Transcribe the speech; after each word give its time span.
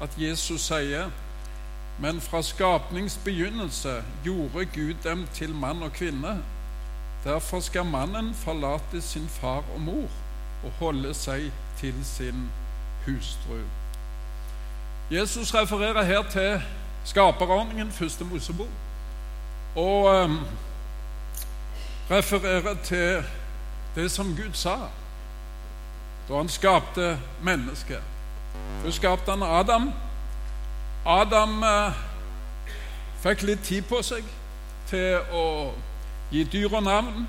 at 0.00 0.10
Jesus 0.18 0.60
sier 0.60 1.10
men 2.00 2.20
fra 2.20 2.42
skapnings 2.42 3.20
begynnelse 3.24 4.02
gjorde 4.24 4.64
Gud 4.74 4.94
dem 5.04 5.26
til 5.34 5.54
mann 5.54 5.82
og 5.82 5.92
kvinne. 5.92 6.38
Derfor 7.24 7.60
skal 7.60 7.84
mannen 7.84 8.34
forlate 8.34 9.02
sin 9.02 9.28
far 9.28 9.64
og 9.74 9.80
mor 9.80 10.08
og 10.64 10.72
holde 10.78 11.14
seg 11.14 11.52
til 11.76 11.94
sin 12.04 12.48
hustru. 13.06 13.60
Jesus 15.10 15.54
refererer 15.54 16.02
her 16.02 16.22
til 16.30 16.62
skaperordningen, 17.04 17.92
første 17.92 18.24
Mosebok, 18.24 18.68
og 19.76 20.24
um, 20.24 20.38
refererer 22.10 22.74
til 22.84 23.24
det 23.94 24.10
som 24.10 24.36
Gud 24.36 24.52
sa 24.52 24.76
da 26.28 26.36
han 26.36 26.48
skapte 26.48 27.18
mennesket. 27.42 28.02
Først 28.82 28.96
skapte 28.96 29.30
han 29.30 29.42
Adam. 29.42 29.92
Adam 31.06 31.62
eh, 31.62 32.00
fikk 33.22 33.42
litt 33.48 33.64
tid 33.64 33.84
på 33.88 34.00
seg 34.04 34.24
til 34.90 35.34
å 35.36 35.44
gi 36.30 36.44
dyra 36.48 36.80
navn 36.80 37.26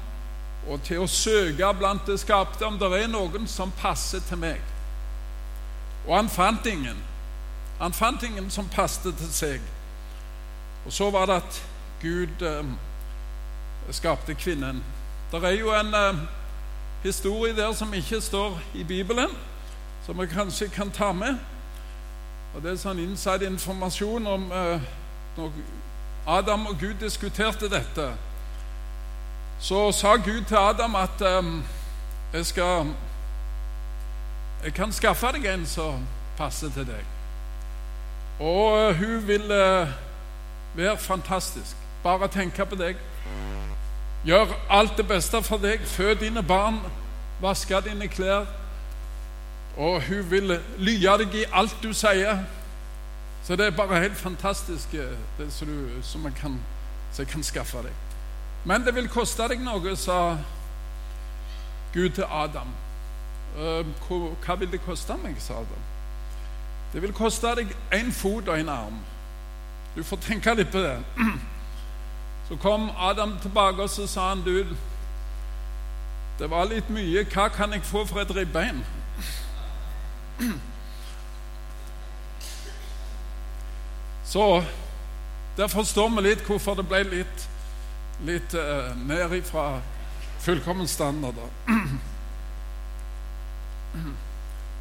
og 0.69 0.83
til 0.85 1.01
å 1.03 1.09
søke 1.09 1.71
blant 1.77 2.05
det 2.07 2.19
skapte 2.21 2.65
om 2.67 2.77
det 2.79 2.89
er 2.99 3.09
noen 3.11 3.47
som 3.49 3.71
passer 3.81 4.21
til 4.27 4.39
meg. 4.41 4.61
Og 6.07 6.15
han 6.15 6.29
fant 6.29 6.65
ingen. 6.65 6.97
Han 7.81 7.93
fant 7.93 8.23
ingen 8.23 8.49
som 8.53 8.69
passet 8.69 9.15
til 9.17 9.33
seg. 9.33 9.69
Og 10.85 10.93
så 10.93 11.09
var 11.13 11.27
det 11.29 11.41
at 11.41 11.61
Gud 12.01 12.45
eh, 12.45 12.73
skapte 13.93 14.35
kvinnen. 14.37 14.83
Det 15.31 15.43
er 15.43 15.57
jo 15.59 15.73
en 15.73 15.93
eh, 15.93 16.21
historie 17.03 17.55
der 17.57 17.73
som 17.73 17.93
ikke 17.93 18.21
står 18.21 18.59
i 18.73 18.83
Bibelen, 18.83 19.29
som 20.11 20.19
vi 20.19 20.27
kanskje 20.27 20.67
kan 20.67 20.91
ta 20.91 21.11
med. 21.11 21.37
Og 22.55 22.61
Det 22.61 22.71
er 22.71 22.79
sånn 22.81 22.99
inside 22.99 23.47
informasjon 23.47 24.25
om 24.27 24.49
eh, 24.51 24.81
når 25.37 25.53
Adam 26.27 26.65
og 26.67 26.75
Gud 26.79 26.97
diskuterte 26.99 27.69
dette. 27.71 28.09
Så 29.63 29.91
sa 29.95 30.17
Gud 30.19 30.43
til 30.49 30.59
Adam 30.59 30.99
at 30.99 31.23
eh, 31.23 31.53
jeg 32.33 32.45
skal 32.45 32.91
Jeg 34.63 34.73
kan 34.73 34.91
skaffe 34.91 35.31
deg 35.31 35.45
en 35.45 35.65
som 35.65 36.03
passer 36.37 36.69
til 36.75 36.91
deg. 36.91 37.07
Og 38.39 38.91
eh, 38.91 38.99
hun 38.99 39.27
vil 39.27 39.51
eh, 39.51 39.87
være 40.75 40.97
fantastisk. 40.97 41.77
Bare 42.03 42.27
tenke 42.27 42.65
på 42.65 42.75
deg. 42.75 42.99
Gjør 44.27 44.59
alt 44.69 44.97
det 44.97 45.07
beste 45.07 45.41
for 45.43 45.57
deg. 45.57 45.79
Fød 45.87 46.15
dine 46.15 46.43
barn. 46.43 46.83
Vaske 47.39 47.79
dine 47.87 48.11
klær. 48.11 48.59
Og 49.77 50.01
hun 50.03 50.31
vil 50.31 50.59
lye 50.77 51.17
deg 51.21 51.35
i 51.35 51.45
alt 51.53 51.77
du 51.83 51.93
sier. 51.93 52.43
Så 53.43 53.55
det 53.55 53.65
er 53.65 53.75
bare 53.75 53.99
helt 53.99 54.17
fantastisk, 54.17 54.93
eh, 54.93 55.17
det 55.37 55.53
som, 55.53 55.67
du, 55.67 56.01
som, 56.03 56.25
jeg 56.25 56.33
kan, 56.37 56.59
som 57.11 57.23
jeg 57.23 57.31
kan 57.31 57.43
skaffe 57.43 57.77
deg. 57.77 57.93
Men 58.65 58.85
det 58.85 58.95
vil 58.95 59.09
koste 59.09 59.47
deg 59.49 59.63
noe, 59.63 59.95
sa 59.97 60.37
Gud 61.93 62.09
til 62.09 62.27
Adam. 62.29 62.69
Hva 63.57 64.55
vil 64.59 64.71
det 64.71 64.83
koste 64.85 65.17
meg, 65.23 65.39
sa 65.41 65.53
Adam. 65.53 65.87
Det 66.93 67.01
vil 67.01 67.13
koste 67.15 67.55
deg 67.55 67.73
én 67.95 68.11
fot 68.13 68.47
og 68.47 68.59
en 68.59 68.69
arm. 68.69 69.01
Du 69.95 70.03
får 70.03 70.21
tenke 70.27 70.53
litt 70.55 70.71
på 70.71 70.83
det. 70.83 70.99
Så 72.47 72.55
kom 72.59 72.89
Adam 72.99 73.37
tilbake 73.41 73.81
og 73.81 73.89
så 73.89 74.07
sa 74.07 74.29
han, 74.29 74.41
du, 74.43 74.65
det 76.39 76.49
var 76.51 76.65
litt 76.67 76.89
mye. 76.91 77.23
Hva 77.31 77.47
kan 77.47 77.71
jeg 77.71 77.85
få 77.87 78.01
for 78.05 78.19
et 78.19 78.35
ribbein? 78.35 78.81
Så 84.25 84.63
der 85.57 85.67
forstår 85.67 86.09
vi 86.09 86.21
litt 86.21 86.43
hvorfor 86.47 86.75
det 86.79 86.87
ble 86.87 87.03
litt, 87.03 87.47
litt 88.23 88.53
uh, 88.55 88.93
ned 89.07 89.33
ifra 89.35 89.81
fullkommen 90.39 90.87
standard. 90.87 91.35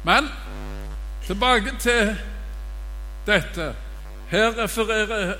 Men 0.07 0.29
tilbake 1.27 1.75
til 1.79 2.15
dette. 3.27 3.75
Her 4.31 4.63
refererer 4.63 5.35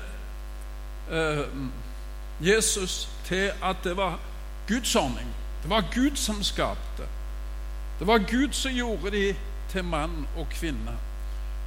uh, 1.10 1.46
Jesus 2.40 3.08
til 3.24 3.50
at 3.62 3.76
det 3.84 3.96
var 3.96 4.18
Guds 4.68 4.96
ordning. 4.96 5.28
Det 5.62 5.70
var 5.70 5.84
Gud 5.94 6.16
som 6.16 6.42
skapte. 6.42 7.08
Det 7.98 8.06
var 8.06 8.18
Gud 8.18 8.52
som 8.52 8.72
gjorde 8.72 9.10
de 9.10 9.36
til 9.72 9.84
mann 9.84 10.26
og 10.36 10.46
kvinne. 10.52 10.94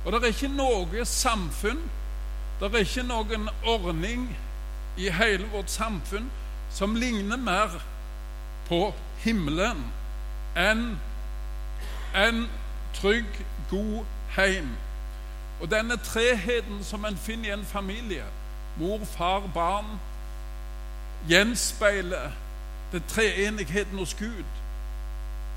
Og 0.05 0.13
det 0.13 0.21
er 0.21 0.33
ikke 0.33 0.53
noe 0.53 1.05
samfunn, 1.05 1.81
det 2.59 2.69
er 2.69 2.85
ikke 2.85 3.03
noen 3.03 3.49
ordning 3.65 4.29
i 4.97 5.09
hele 5.11 5.47
vårt 5.51 5.71
samfunn 5.73 6.29
som 6.71 6.95
ligner 6.95 7.37
mer 7.37 7.79
på 8.69 8.93
himmelen 9.23 9.81
enn 10.55 10.85
en 12.15 12.45
trygg, 12.95 13.27
god 13.69 14.05
heim. 14.37 14.69
Og 15.61 15.71
denne 15.71 15.97
treheten 15.97 16.83
som 16.83 17.05
en 17.05 17.17
finner 17.17 17.49
i 17.49 17.53
en 17.53 17.65
familie, 17.65 18.23
mor, 18.79 19.03
far, 19.05 19.49
barn, 19.53 19.97
gjenspeiler 21.27 22.31
det 22.91 23.03
treenigheten 23.11 23.97
hos 23.97 24.13
Gud. 24.13 24.47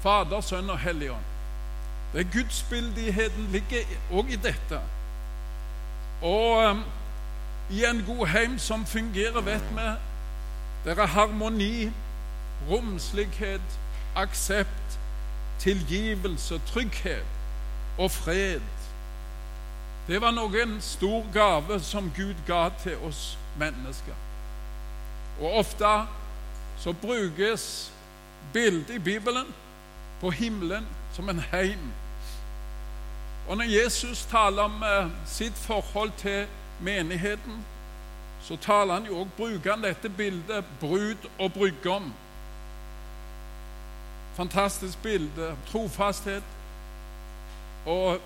Fader, 0.02 0.40
Sønn 0.40 0.70
og 0.70 0.78
Hellig 0.78 1.10
Ånd. 1.10 1.37
Det 2.12 2.20
er 2.20 2.32
Gudsbildigheten 2.32 3.48
ligger 3.52 3.84
òg 4.10 4.30
i 4.32 4.36
dette. 4.36 4.80
Og 6.22 6.70
um, 6.70 6.84
i 7.70 7.84
en 7.84 8.04
god 8.06 8.26
heim 8.26 8.58
som 8.58 8.86
fungerer, 8.86 9.40
vet 9.40 9.64
vi, 9.76 9.88
det 10.84 10.98
er 10.98 11.06
harmoni, 11.06 11.90
romslighet, 12.70 13.78
aksept, 14.16 14.98
tilgivelse, 15.58 16.60
trygghet 16.66 17.26
og 17.98 18.10
fred. 18.10 18.60
Det 20.08 20.20
var 20.20 20.32
noen 20.32 20.78
stor 20.80 21.26
gave 21.32 21.80
som 21.84 22.12
Gud 22.16 22.34
ga 22.46 22.68
til 22.82 22.96
oss 23.04 23.38
mennesker. 23.58 24.16
Og 25.40 25.58
ofte 25.60 25.90
så 26.78 26.92
brukes 26.92 27.92
bildet 28.52 28.94
i 28.94 28.98
Bibelen 28.98 29.46
på 30.20 30.30
himmelen 30.30 30.86
som 31.18 31.28
en 31.28 31.40
heim. 31.40 31.92
Og 33.48 33.56
når 33.56 33.64
Jesus 33.64 34.26
taler 34.30 34.62
om 34.62 34.82
eh, 34.82 35.10
sitt 35.26 35.56
forhold 35.58 36.12
til 36.16 36.46
menigheten, 36.80 37.64
så 38.42 38.56
taler 38.56 38.94
han 38.94 39.06
jo 39.06 39.18
også, 39.18 39.30
bruker 39.36 39.70
han 39.70 39.82
dette 39.82 40.08
bildet 40.08 40.64
brud 40.80 41.26
og 41.38 41.52
brudgom. 41.52 42.12
Fantastisk 44.36 45.02
bilde. 45.02 45.56
Trofasthet 45.72 46.42
og 47.86 48.20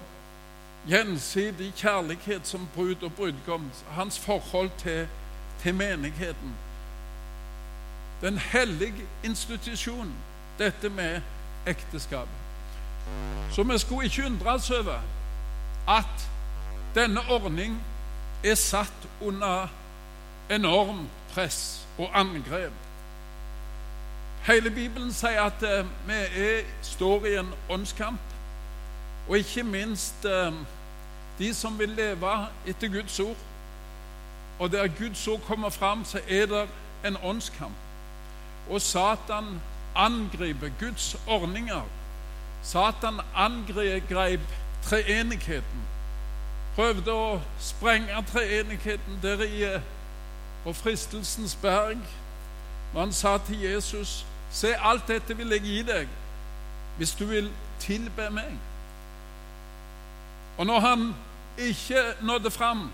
gjensidig 0.86 1.72
kjærlighet 1.74 2.46
som 2.46 2.68
brud 2.74 3.02
og 3.02 3.12
brudgom. 3.12 3.70
Hans 3.90 4.18
forhold 4.18 4.70
til, 4.78 5.08
til 5.62 5.74
menigheten. 5.74 6.54
Den 8.20 8.38
hellige 8.38 9.08
institusjonen, 9.24 10.14
dette 10.58 10.88
med 10.88 11.20
ekteskapet. 11.66 12.41
Så 13.52 13.62
vi 13.62 13.78
skulle 13.78 14.04
ikke 14.04 14.26
undres 14.26 14.70
over 14.70 15.00
at 15.88 16.28
denne 16.94 17.20
ordning 17.30 17.82
er 18.44 18.54
satt 18.54 19.08
under 19.20 19.68
enormt 20.50 21.08
press 21.34 21.86
og 21.98 22.10
angrep. 22.20 22.72
Hele 24.46 24.70
Bibelen 24.70 25.12
sier 25.12 25.42
at 25.42 25.62
eh, 25.62 25.86
vi 26.06 26.18
er, 26.42 26.64
står 26.82 27.26
i 27.26 27.36
en 27.38 27.52
åndskamp, 27.70 28.20
og 29.28 29.38
ikke 29.38 29.62
minst 29.62 30.24
eh, 30.24 30.52
de 31.38 31.54
som 31.54 31.78
vil 31.78 31.88
leve 31.88 32.32
etter 32.66 32.88
Guds 32.88 33.20
ord. 33.20 33.36
Og 34.58 34.72
der 34.72 34.88
Guds 34.98 35.28
ord 35.28 35.40
kommer 35.40 35.70
fram, 35.70 36.04
så 36.04 36.20
er 36.28 36.46
det 36.46 36.68
en 37.06 37.16
åndskamp. 37.22 37.72
Og 38.70 38.80
Satan 38.80 39.60
angriper 39.94 40.70
Guds 40.80 41.16
ordninger. 41.26 41.82
Satan 42.62 43.20
angrep 43.34 44.40
treenigheten. 44.82 45.82
Prøvde 46.76 47.12
å 47.12 47.40
sprenge 47.60 48.24
treenigheten 48.32 49.18
der 49.22 49.42
i 49.44 49.64
eh, 49.68 49.80
på 50.64 50.72
fristelsens 50.72 51.54
berg. 51.62 51.98
Når 52.92 53.00
han 53.00 53.12
sa 53.12 53.38
til 53.38 53.60
Jesus, 53.60 54.26
'Se, 54.50 54.76
alt 54.76 55.08
dette 55.08 55.36
vil 55.36 55.48
jeg 55.48 55.60
gi 55.60 55.82
deg 55.82 56.08
hvis 56.96 57.14
du 57.14 57.24
vil 57.26 57.50
tilbe 57.80 58.30
meg.' 58.30 58.58
Og 60.58 60.66
når 60.66 60.80
han 60.80 61.14
ikke 61.58 62.02
nådde 62.22 62.50
fram 62.50 62.90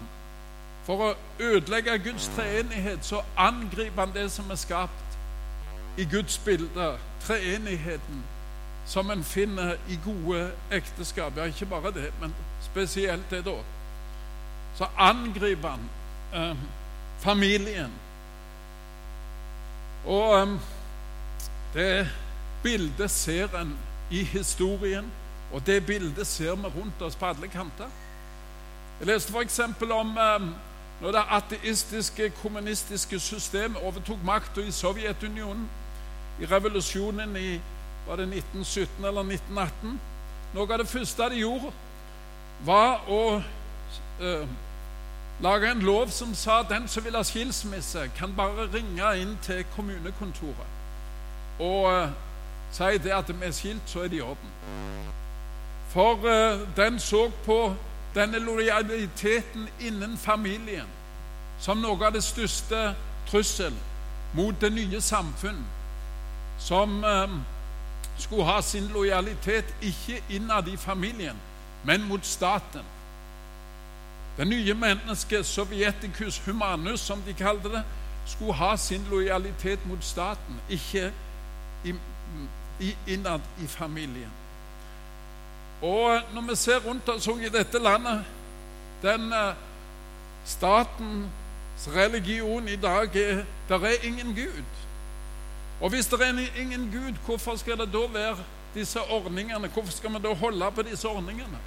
for 0.85 1.03
å 1.05 1.15
ødelegge 1.39 1.99
Guds 1.99 2.31
treenighet, 2.37 3.05
så 3.05 3.23
angriper 3.37 4.07
han 4.07 4.15
det 4.15 4.31
som 4.33 4.51
er 4.51 4.55
skapt 4.55 5.19
i 5.99 6.05
Guds 6.05 6.39
bilde, 6.39 6.99
treenigheten, 7.21 8.25
som 8.89 9.11
en 9.11 9.25
finner 9.25 9.77
i 9.89 9.99
gode 10.05 10.51
ekteskap. 10.73 11.37
Ja, 11.37 11.45
ikke 11.45 11.67
bare 11.67 11.93
det, 11.93 12.13
men 12.21 12.35
spesielt 12.63 13.31
det, 13.31 13.45
da. 13.45 13.57
så 14.77 14.87
angriper 14.97 15.69
han 15.69 15.81
eh, 16.35 16.57
familien. 17.19 17.93
Og 20.07 20.41
eh, 20.41 20.49
det 21.75 22.09
bildet 22.63 23.11
ser 23.11 23.61
en 23.61 23.77
i 24.11 24.25
historien, 24.25 25.13
og 25.53 25.67
det 25.67 25.87
bildet 25.87 26.27
ser 26.27 26.55
vi 26.55 26.67
rundt 26.67 27.03
oss 27.03 27.17
på 27.17 27.27
alle 27.27 27.49
kanter. 27.49 27.91
Jeg 29.01 29.07
leste 29.07 29.33
f.eks. 29.33 29.61
om 29.91 30.17
eh, 30.17 30.49
når 31.01 31.13
det 31.13 31.25
ateistiske, 31.29 32.31
kommunistiske 32.43 33.21
systemet 33.21 33.83
overtok 33.83 34.25
makta 34.25 34.61
i 34.61 34.73
Sovjetunionen, 34.73 35.69
i 36.41 36.47
revolusjonen 36.47 37.37
i 37.37 37.61
var 38.09 38.17
det 38.17 38.29
1917 38.29 39.05
eller 39.05 39.21
1918 39.21 40.01
Noe 40.55 40.73
av 40.73 40.79
det 40.81 40.89
første 40.89 41.27
de 41.29 41.43
gjorde, 41.43 41.71
var 42.65 43.05
å 43.13 43.43
eh, 44.25 44.47
lage 45.45 45.69
en 45.71 45.85
lov 45.85 46.09
som 46.11 46.33
sa 46.35 46.63
at 46.63 46.71
den 46.73 46.89
som 46.89 47.05
vil 47.05 47.19
ha 47.19 47.23
skilsmisse, 47.23 48.07
kan 48.17 48.33
bare 48.37 48.65
ringe 48.73 49.11
inn 49.21 49.37
til 49.45 49.61
kommunekontoret 49.75 50.79
og 51.59 51.93
eh, 51.93 52.09
si 52.73 52.99
det 53.03 53.13
at 53.13 53.29
vi 53.29 53.47
er 53.47 53.53
skilt, 53.53 53.83
så 53.87 54.05
er 54.05 54.09
det 54.09 54.17
i 54.17 54.21
orden. 54.21 54.51
For 55.93 56.29
eh, 56.29 56.61
den 56.77 56.99
så 57.01 57.31
på 57.45 57.75
denne 58.15 58.39
lojaliteten 58.39 59.69
innen 59.81 60.17
familien 60.19 60.87
som 61.61 61.81
noe 61.83 61.99
av 62.07 62.15
det 62.15 62.23
største 62.23 62.95
trussel 63.29 63.75
mot 64.35 64.55
det 64.61 64.71
nye 64.73 65.01
samfunn, 65.01 65.65
som 66.59 67.05
eh, 67.05 67.39
skulle 68.19 68.45
ha 68.45 68.61
sin 68.61 68.91
lojalitet 68.93 69.75
ikke 69.83 70.23
innad 70.31 70.69
i 70.69 70.77
familien, 70.77 71.37
men 71.85 72.09
mot 72.09 72.27
staten. 72.27 72.83
Det 74.37 74.47
nye 74.47 74.75
mennesket, 74.75 75.47
sovjeticus 75.47 76.39
humanus, 76.39 77.01
som 77.01 77.23
de 77.27 77.35
kalte 77.35 77.69
det, 77.69 77.83
skulle 78.27 78.53
ha 78.53 78.77
sin 78.77 79.07
lojalitet 79.11 79.87
mot 79.87 80.05
staten, 80.05 80.61
ikke 80.69 81.13
innad 83.07 83.41
i 83.63 83.67
familien. 83.67 84.31
Og 85.83 86.21
når 86.35 86.41
vi 86.41 86.57
ser 86.57 86.79
rundt 86.79 87.09
oss 87.09 87.27
i 87.27 87.49
dette 87.49 87.79
landet 87.79 88.25
Den 89.03 89.33
uh, 89.33 89.55
statens 90.45 91.29
religion 91.95 92.69
i 92.69 92.77
dag 92.77 93.17
er 93.17 93.45
der 93.69 93.79
er 93.79 94.03
ingen 94.03 94.35
Gud. 94.35 94.65
Og 95.81 95.91
hvis 95.91 96.07
det 96.07 96.21
er 96.21 96.61
ingen 96.61 96.91
Gud, 96.93 97.15
hvorfor 97.27 97.57
skal 97.57 97.79
det 97.79 97.93
da 97.93 98.07
være 98.13 98.37
disse 98.75 99.01
ordningene? 99.01 99.69
Hvorfor 99.69 99.93
skal 99.93 100.11
vi 100.11 100.19
da 100.23 100.35
holde 100.35 100.71
på 100.75 100.83
disse 100.83 101.09
ordningene? 101.09 101.59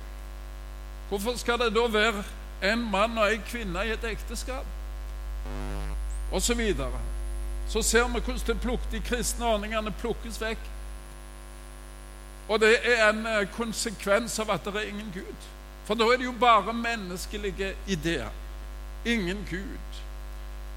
Hvorfor 1.10 1.38
skal 1.38 1.60
det 1.60 1.76
da 1.76 1.88
være 1.88 2.24
en 2.74 2.92
mann 2.92 3.18
og 3.18 3.34
en 3.34 3.44
kvinne 3.48 3.86
i 3.88 3.92
et 3.92 4.04
ekteskap? 4.04 4.66
Og 6.32 6.42
så 6.42 6.54
videre. 6.54 7.00
Så 7.68 7.82
ser 7.82 8.08
vi 8.08 8.20
hvordan 8.20 8.80
de 8.92 9.00
kristne 9.00 9.46
ordningene 9.46 9.92
plukkes 9.92 10.42
vekk. 10.42 10.70
Og 12.50 12.60
det 12.60 12.78
er 12.84 13.10
en 13.10 13.26
eh, 13.26 13.48
konsekvens 13.56 14.40
av 14.40 14.50
at 14.52 14.66
det 14.66 14.76
er 14.76 14.90
ingen 14.90 15.12
Gud. 15.14 15.48
For 15.88 15.96
da 15.96 16.04
er 16.04 16.20
det 16.20 16.26
jo 16.26 16.34
bare 16.40 16.74
menneskelige 16.74 17.74
ideer. 17.88 18.30
Ingen 19.06 19.48
Gud. 19.50 20.02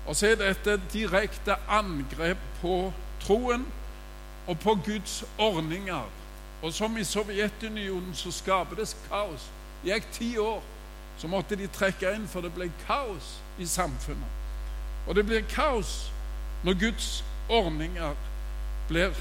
Og 0.06 0.16
så 0.16 0.26
er 0.26 0.38
dette 0.38 0.76
et 0.76 0.92
direkte 0.92 1.56
angrep 1.68 2.38
på 2.60 2.92
troen 3.26 3.66
og 4.46 4.58
på 4.58 4.74
Guds 4.74 5.24
ordninger. 5.38 6.04
Og 6.62 6.72
som 6.72 6.96
i 6.96 7.04
Sovjetunionen 7.04 8.14
så 8.14 8.32
skaper 8.32 8.76
det 8.76 8.96
kaos. 9.08 9.50
Det 9.82 9.92
gikk 9.92 10.10
ti 10.12 10.30
år, 10.38 10.62
så 11.18 11.28
måtte 11.28 11.56
de 11.56 11.66
trekke 11.68 12.14
inn, 12.16 12.28
for 12.28 12.40
det 12.40 12.54
ble 12.54 12.70
kaos 12.86 13.34
i 13.58 13.66
samfunnet. 13.66 14.40
Og 15.06 15.14
det 15.14 15.26
blir 15.26 15.44
kaos 15.48 16.10
når 16.64 16.78
Guds 16.80 17.24
ordninger 17.48 18.14
blir 18.88 19.12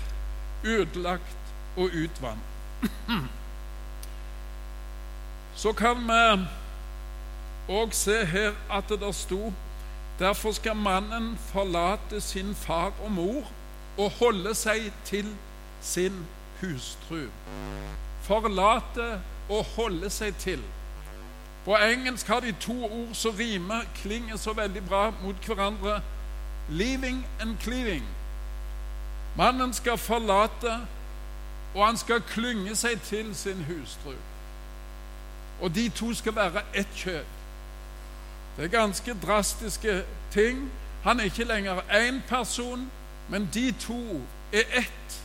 ødelagt 0.63 1.53
og 1.77 1.89
utvannet. 1.91 2.49
Så 5.56 5.73
kan 5.73 5.99
vi 6.07 6.45
òg 7.71 7.94
se 7.95 8.25
her 8.25 8.56
at 8.71 8.89
det 8.89 8.99
der 8.99 9.11
sto 9.11 9.53
Derfor 10.19 10.51
skal 10.51 10.75
mannen 10.75 11.38
forlate 11.38 12.21
sin 12.21 12.56
far 12.56 12.91
og 13.03 13.11
mor 13.11 13.44
og 13.98 14.12
holde 14.12 14.56
seg 14.56 14.92
til 15.06 15.28
sin 15.81 16.25
hustru. 16.62 17.28
Forlate 18.24 19.22
og 19.50 19.66
holde 19.75 20.10
seg 20.10 20.36
til. 20.40 20.62
På 21.66 21.75
engelsk 21.75 22.28
har 22.28 22.40
de 22.40 22.51
to 22.60 22.86
ord 22.86 23.13
som 23.13 23.36
rimer, 23.40 23.81
klinger 23.95 24.38
så 24.38 24.54
veldig 24.54 24.88
bra 24.88 25.13
mot 25.24 25.45
hverandre. 25.45 26.01
Leaving 26.69 27.25
and 27.42 27.57
cleaving. 27.62 28.04
Mannen 29.38 29.74
skal 29.74 29.98
forlate, 29.98 30.88
og 31.75 31.88
han 31.88 31.98
skal 31.98 32.22
klynge 32.22 32.75
seg 32.75 33.01
til 33.01 33.36
sin 33.36 33.63
hustru. 33.63 34.13
Og 35.62 35.75
de 35.75 35.90
to 35.90 36.13
skal 36.13 36.36
være 36.36 36.62
ett 36.74 36.92
kjøtt. 36.95 37.40
Det 38.57 38.66
er 38.66 38.68
ganske 38.68 39.16
drastiske 39.25 40.04
ting. 40.31 40.72
Han 41.04 41.19
er 41.19 41.24
ikke 41.24 41.44
lenger 41.44 41.81
én 41.90 42.22
person, 42.30 42.92
men 43.29 43.49
de 43.53 43.71
to 43.71 44.21
er 44.53 44.63
ett. 44.83 45.19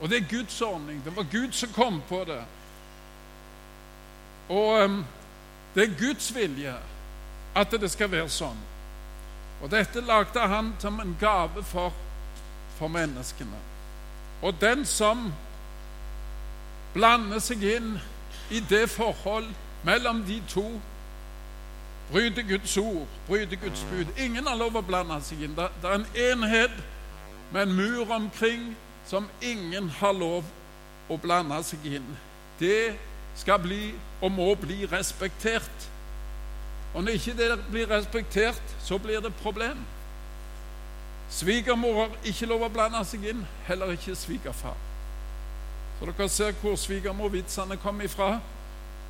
Og 0.00 0.10
det 0.10 0.16
er 0.16 0.30
Guds 0.30 0.60
ordning. 0.62 1.02
Det 1.04 1.16
var 1.16 1.26
Gud 1.32 1.52
som 1.52 1.72
kom 1.72 2.02
på 2.08 2.24
det. 2.24 2.42
Og 4.48 4.84
um, 4.84 5.04
det 5.74 5.82
er 5.82 5.98
Guds 5.98 6.34
vilje 6.34 6.74
at 7.56 7.70
det 7.70 7.90
skal 7.90 8.10
være 8.10 8.28
sånn. 8.32 8.58
Og 9.62 9.70
dette 9.70 10.00
lagde 10.00 10.46
han 10.48 10.72
som 10.78 11.00
en 11.00 11.16
gave 11.20 11.64
for, 11.66 11.92
for 12.78 12.88
menneskene. 12.88 13.58
Og 14.42 14.54
den 14.60 14.84
som 14.86 15.32
blander 16.94 17.42
seg 17.42 17.64
inn 17.66 17.96
i 18.50 18.60
det 18.60 18.86
forhold 18.90 19.50
mellom 19.84 20.22
de 20.26 20.38
to, 20.48 20.66
bryter 22.12 22.42
Guds 22.42 22.76
ord, 22.76 23.06
bryter 23.26 23.56
Guds 23.56 23.86
bud. 23.90 24.06
Ingen 24.18 24.46
har 24.46 24.56
lov 24.56 24.76
å 24.76 24.84
blande 24.84 25.18
seg 25.24 25.42
inn. 25.44 25.56
Det, 25.56 25.68
er 25.84 25.98
en 25.98 26.06
enhet 26.14 26.78
med 27.52 27.62
en 27.62 27.74
mur 27.76 28.12
omkring 28.12 28.72
som 29.08 29.28
ingen 29.44 29.90
har 30.00 30.16
lov 30.16 30.48
å 31.08 31.18
blande 31.20 31.60
seg 31.64 31.84
inn. 31.88 32.08
Det 32.60 32.96
skal 33.38 33.60
bli 33.62 33.92
og 34.20 34.32
må 34.32 34.50
bli 34.60 34.86
respektert. 34.88 35.88
Og 36.94 37.04
når 37.04 37.18
ikke 37.18 37.36
det 37.36 37.50
blir 37.70 37.90
respektert, 37.90 38.74
så 38.84 38.98
blir 38.98 39.20
det 39.20 39.34
problem. 39.42 39.80
Svigermor 41.30 41.94
har 42.00 42.14
ikke 42.24 42.48
lov 42.48 42.64
å 42.64 42.72
blande 42.72 43.02
seg 43.04 43.26
inn, 43.28 43.44
heller 43.68 43.92
ikke 43.92 44.16
svigerfar. 44.16 44.76
Så 45.98 46.06
dere 46.08 46.28
ser 46.30 46.56
hvor 46.62 46.76
svigermorvitsene 46.78 47.76
kom 47.82 48.00
ifra. 48.00 48.38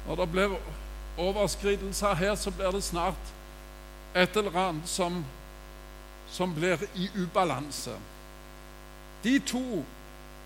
Når 0.06 0.16
det 0.22 0.28
blir 0.32 0.54
overskridelser 1.18 2.14
her, 2.14 2.34
så 2.34 2.50
blir 2.50 2.70
det 2.70 2.82
snart 2.84 3.34
et 4.16 4.36
eller 4.36 4.56
annet 4.56 4.88
som, 4.88 5.24
som 6.30 6.54
blir 6.54 6.78
i 6.94 7.10
ubalanse. 7.16 7.96
De 9.24 9.38
to 9.38 9.84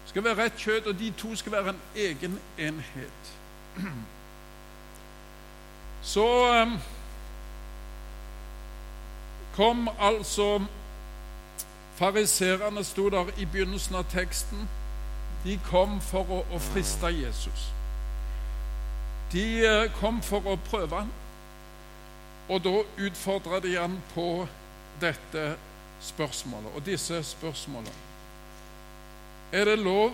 skal 0.06 0.24
være 0.24 0.44
rett 0.44 0.58
kjøtt, 0.58 0.86
og 0.86 0.98
de 0.98 1.10
to 1.18 1.36
skal 1.36 1.52
være 1.52 1.74
en 1.74 1.80
egen 1.96 2.40
enhet. 2.58 3.32
Så 6.02 6.26
um, 6.62 6.78
kom 9.54 9.88
altså 10.00 10.64
Fariserene 11.96 12.84
sto 12.84 13.10
der 13.10 13.28
i 13.38 13.44
begynnelsen 13.44 13.94
av 13.94 14.04
teksten. 14.10 14.68
De 15.44 15.58
kom 15.68 16.00
for 16.00 16.26
å, 16.26 16.40
å 16.50 16.58
friste 16.58 17.12
Jesus. 17.12 17.68
De 19.32 19.44
eh, 19.64 19.90
kom 20.00 20.20
for 20.22 20.44
å 20.44 20.58
prøve 20.68 21.02
ham, 21.04 21.12
og 22.48 22.64
da 22.64 22.74
utfordra 23.06 23.60
de 23.64 23.76
ham 23.78 23.96
på 24.12 24.46
dette 25.00 25.54
spørsmålet 26.02 26.76
og 26.76 26.84
disse 26.86 27.22
spørsmålene. 27.24 27.94
Er 29.52 29.64
det 29.64 29.78
lov, 29.78 30.12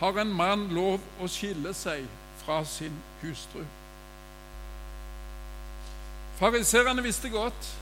har 0.00 0.18
en 0.18 0.32
mann 0.34 0.68
lov 0.74 1.02
å 1.22 1.28
skille 1.30 1.74
seg 1.74 2.06
fra 2.44 2.62
sin 2.66 2.94
hustru? 3.22 3.62
Fariserene 6.40 7.02
visste 7.04 7.28
godt 7.30 7.72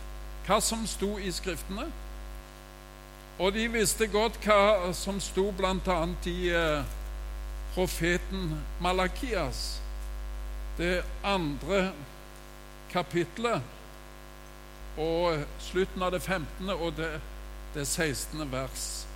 hva 0.49 0.59
som 0.65 0.87
sto 0.89 1.15
i 1.21 1.31
Skriftene. 1.33 1.87
Og 3.39 3.53
de 3.55 3.69
visste 3.71 4.09
godt 4.11 4.41
hva 4.43 4.91
som 4.99 5.21
sto 5.23 5.51
bl.a. 5.55 5.99
i 6.27 6.49
eh, 6.51 6.89
profeten 7.77 8.57
Malakias, 8.83 9.79
det 10.79 11.03
andre 11.25 11.93
kapitlet, 12.91 13.63
og 14.99 15.45
slutten 15.63 16.03
av 16.03 16.13
det 16.15 16.23
15. 16.23 16.71
og 16.71 16.97
det, 16.97 17.21
det 17.75 17.87
16. 17.87 18.53
vers. 18.53 19.07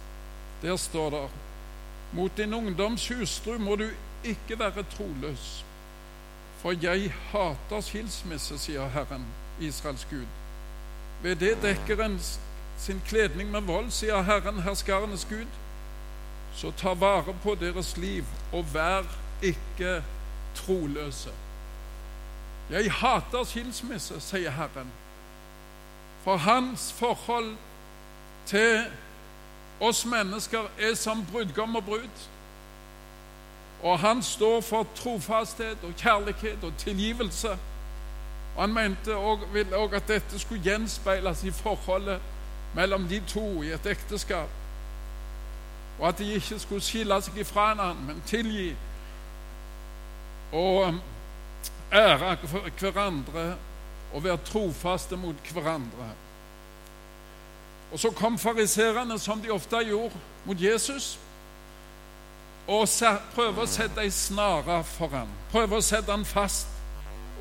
Der 0.62 0.76
står 0.76 1.10
det 1.10 1.28
Mot 2.12 2.36
din 2.36 2.54
ungdoms 2.54 3.08
hustru 3.08 3.58
må 3.58 3.76
du 3.76 3.88
ikke 4.24 4.58
være 4.58 4.84
troløs. 4.96 5.64
For 6.60 6.74
jeg 6.82 7.12
hater 7.32 7.80
skilsmisse, 7.80 8.58
sier 8.58 8.88
Herren, 8.92 9.24
Israels 9.60 10.04
Gud. 10.10 10.28
Ved 11.22 11.36
det 11.36 11.56
dekker 11.62 12.04
en 12.04 12.18
sin 12.78 13.00
kledning 13.06 13.50
med 13.50 13.60
vold, 13.60 13.90
sier 13.90 14.22
Herren, 14.22 14.60
herskarenes 14.62 15.24
Gud. 15.30 15.48
Så 16.54 16.70
ta 16.76 16.92
vare 16.94 17.34
på 17.42 17.54
deres 17.60 17.96
liv, 17.96 18.24
og 18.52 18.74
vær 18.74 19.08
ikke 19.42 20.02
troløse. 20.54 21.32
Jeg 22.72 22.92
hater 22.92 23.44
skilsmisse, 23.44 24.20
sier 24.20 24.50
Herren. 24.50 24.92
For 26.24 26.36
hans 26.36 26.92
forhold 26.92 27.56
til 28.46 28.84
oss 29.80 30.04
mennesker 30.06 30.70
er 30.80 30.94
som 30.94 31.26
brudgom 31.32 31.76
og 31.76 31.84
brud. 31.84 32.22
Og 33.82 33.98
han 33.98 34.22
står 34.22 34.60
for 34.60 34.86
trofasthet 34.96 35.78
og 35.82 35.92
kjærlighet 35.98 36.64
og 36.64 36.72
tilgivelse. 36.78 37.50
Og 38.56 38.62
Han 38.62 38.72
mente 38.72 39.16
og 39.16 39.40
også 39.72 39.96
at 39.96 40.08
dette 40.08 40.38
skulle 40.38 40.62
gjenspeiles 40.62 41.44
i 41.44 41.50
forholdet 41.50 42.20
mellom 42.74 43.08
de 43.08 43.22
to 43.28 43.62
i 43.62 43.72
et 43.72 43.86
ekteskap. 43.86 44.48
Og 46.00 46.08
at 46.08 46.18
de 46.18 46.32
ikke 46.32 46.58
skulle 46.58 46.80
skille 46.80 47.22
seg 47.22 47.36
ifra 47.38 47.74
hverandre, 47.74 48.06
men 48.06 48.22
tilgi 48.26 48.76
og 50.52 50.94
ære 51.92 52.36
hverandre 52.80 53.56
og 54.12 54.24
være 54.24 54.36
trofaste 54.44 55.16
mot 55.16 55.52
hverandre. 55.52 56.08
Og 57.92 57.98
så 57.98 58.10
kom 58.10 58.38
fariserene, 58.38 59.18
som 59.18 59.40
de 59.40 59.50
ofte 59.50 59.76
gjorde, 59.76 60.16
mot 60.44 60.60
Jesus 60.60 61.18
og 62.66 62.86
prøver 63.34 63.64
å 63.64 63.66
sette 63.66 64.04
ei 64.04 64.10
snare 64.10 64.82
for 64.86 65.10
ham. 65.10 65.30
Prøver 65.50 65.76
å 65.76 65.84
sette 65.84 66.12
ham 66.12 66.24
fast 66.24 66.68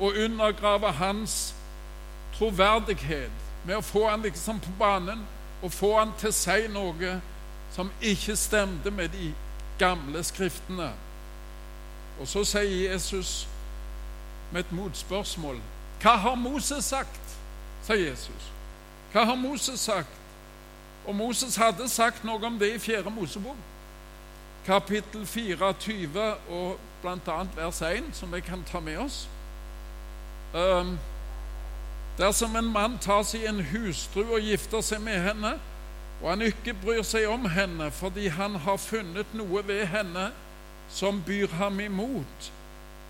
og 0.00 0.16
undergrave 0.18 0.90
hans 0.98 1.54
troverdighet 2.34 3.30
med 3.64 3.76
å 3.78 3.84
få 3.86 4.08
ham 4.08 4.24
liksom 4.26 4.58
på 4.60 4.72
banen 4.78 5.22
og 5.62 5.72
få 5.72 5.92
ham 5.98 6.12
til 6.18 6.32
å 6.32 6.34
si 6.34 6.66
noe 6.72 7.20
som 7.72 7.92
ikke 8.00 8.36
stemte 8.36 8.90
med 8.90 9.14
de 9.14 9.30
gamle 9.78 10.24
skriftene. 10.26 10.90
Og 12.20 12.28
så 12.28 12.42
sier 12.44 12.90
Jesus 12.90 13.46
med 14.52 14.64
et 14.64 14.72
motspørsmål 14.72 15.60
Hva 16.02 16.16
har 16.16 16.34
Moses 16.34 16.84
sagt? 16.84 17.20
sa 17.82 17.94
Jesus. 17.94 18.52
Hva 19.12 19.24
har 19.24 19.34
Moses 19.34 19.80
sagt? 19.80 20.08
Og 21.06 21.14
Moses 21.14 21.56
hadde 21.56 21.88
sagt 21.88 22.24
noe 22.24 22.46
om 22.46 22.58
det 22.58 22.74
i 22.74 22.78
4. 22.78 23.10
Mosebok, 23.10 23.58
kapittel 24.66 25.26
24 25.26 26.26
og 26.48 26.78
bl.a. 27.02 27.38
vers 27.56 27.82
1, 27.82 28.12
som 28.14 28.32
vi 28.32 28.40
kan 28.40 28.62
ta 28.62 28.80
med 28.80 28.98
oss. 29.02 29.28
Um, 30.54 30.98
dersom 32.18 32.56
en 32.56 32.70
mann 32.70 32.98
tar 33.02 33.24
seg 33.26 33.48
en 33.48 33.64
hustru 33.72 34.22
og 34.22 34.40
gifter 34.40 34.84
seg 34.84 35.02
med 35.02 35.18
henne, 35.26 35.56
og 36.22 36.28
han 36.30 36.46
ikke 36.46 36.76
bryr 36.84 37.02
seg 37.02 37.26
om 37.26 37.48
henne 37.50 37.90
fordi 37.90 38.28
han 38.30 38.60
har 38.62 38.78
funnet 38.78 39.34
noe 39.34 39.64
ved 39.66 39.86
henne 39.90 40.28
som 40.92 41.22
byr 41.26 41.56
ham 41.58 41.80
imot, 41.80 42.52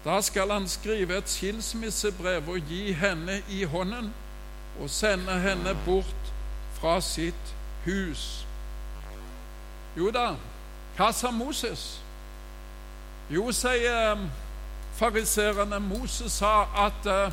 da 0.04 0.20
skal 0.20 0.50
han 0.50 0.68
skrive 0.68 1.18
et 1.18 1.28
skilsmissebrev 1.30 2.48
og 2.48 2.60
gi 2.68 2.92
henne 2.92 3.42
i 3.48 3.64
hånden 3.64 4.14
og 4.80 4.90
sende 4.90 5.40
henne 5.40 5.78
bort 5.84 6.32
fra 6.74 7.00
sitt 7.00 7.54
hus. 7.84 8.46
Jo 9.96 10.10
da, 10.10 10.32
hva 10.96 11.12
sa 11.12 11.30
Moses? 11.30 12.00
Jo, 13.30 13.52
sier 13.52 14.12
um, 14.12 14.26
fariserene, 14.98 15.78
Moses 15.80 16.32
sa 16.32 16.66
at 16.86 17.06
eh, 17.06 17.32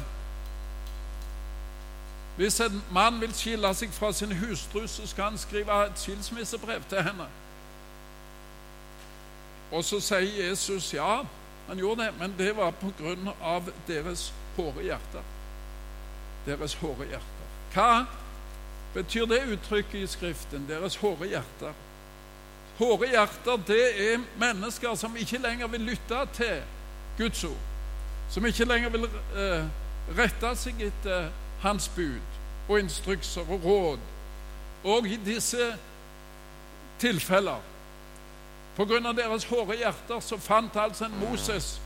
hvis 2.40 2.60
en 2.60 2.84
mann 2.92 3.20
vil 3.22 3.34
skille 3.36 3.74
seg 3.76 3.92
fra 3.92 4.14
sin 4.14 4.32
hustru, 4.32 4.86
så 4.88 5.08
skal 5.08 5.32
han 5.32 5.38
skrive 5.38 5.86
et 5.86 6.00
skilsmissebrev 6.00 6.86
til 6.90 7.04
henne. 7.04 7.26
Og 9.72 9.84
så 9.84 10.00
sier 10.00 10.48
Jesus 10.48 10.94
ja, 10.94 11.20
han 11.70 11.78
gjorde 11.78 12.04
det, 12.04 12.14
men 12.20 12.34
det 12.38 12.56
var 12.58 12.74
av 13.42 13.68
deres 13.88 14.32
hårde 14.56 14.84
hjerter. 14.84 15.28
Deres 16.48 16.74
hårde 16.82 17.06
hjerter. 17.06 17.52
Hva 17.76 18.06
betyr 18.96 19.28
det 19.30 19.44
uttrykket 19.54 20.00
i 20.02 20.08
Skriften? 20.10 20.66
Deres 20.66 20.98
hårde 20.98 21.30
hjerter. 21.30 21.78
Hårde 22.80 23.12
hjerter, 23.12 23.62
det 23.68 23.86
er 24.02 24.26
mennesker 24.42 24.98
som 24.98 25.18
ikke 25.18 25.38
lenger 25.44 25.70
vil 25.70 25.86
lytte 25.92 26.26
til 26.34 26.64
Guds 27.20 27.44
ord. 27.44 27.64
Som 28.34 28.50
ikke 28.50 28.66
lenger 28.66 28.90
vil 28.90 29.06
eh, 29.38 29.70
rette 30.18 30.56
seg 30.58 30.82
etter 30.90 31.30
hans 31.62 31.86
bud 31.94 32.40
og 32.66 32.80
instrukser 32.80 33.46
og 33.46 33.66
råd. 33.66 34.10
Og 34.90 35.06
i 35.06 35.22
disse 35.22 35.76
tilfeller 37.00 37.62
av 38.79 39.15
deres 39.15 39.43
hårde 39.43 39.75
hjerter 39.75 40.19
så 40.24 40.38
fant 40.38 40.75
altså 40.75 41.05
en 41.05 41.19
Moses 41.19 41.79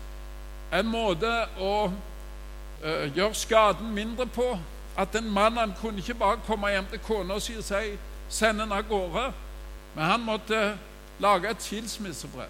en 0.73 0.89
måte 0.89 1.29
å 1.62 1.89
uh, 1.89 3.05
gjøre 3.15 3.33
skaden 3.38 3.93
mindre 3.93 4.25
på. 4.25 4.53
At 4.97 5.15
en 5.17 5.29
mann 5.33 5.57
han 5.57 5.73
kunne 5.81 6.01
ikke 6.01 6.17
bare 6.17 6.41
komme 6.47 6.69
hjem 6.69 6.89
til 6.91 7.00
kona 7.05 7.33
og 7.33 7.41
si 7.41 7.55
'send 8.29 8.59
henne 8.62 8.75
av 8.75 8.88
gårde', 8.89 9.33
men 9.95 10.05
han 10.05 10.21
måtte 10.21 10.77
lage 11.19 11.50
et 11.50 11.63
skilsmissebrev. 11.63 12.50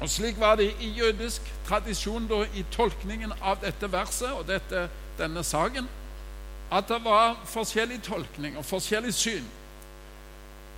Og 0.00 0.08
Slik 0.08 0.40
var 0.40 0.56
det 0.56 0.74
i 0.80 0.88
jødisk 0.88 1.42
tradisjon 1.66 2.28
da, 2.28 2.44
i 2.54 2.64
tolkningen 2.72 3.32
av 3.42 3.60
dette 3.60 3.92
verset 3.92 4.32
og 4.32 4.46
dette, 4.48 4.88
denne 5.18 5.44
saken, 5.44 5.88
at 6.72 6.88
det 6.88 7.04
var 7.04 7.36
forskjellig 7.44 8.02
tolkning 8.02 8.56
og 8.56 8.64
forskjellig 8.64 9.14
syn. 9.14 9.44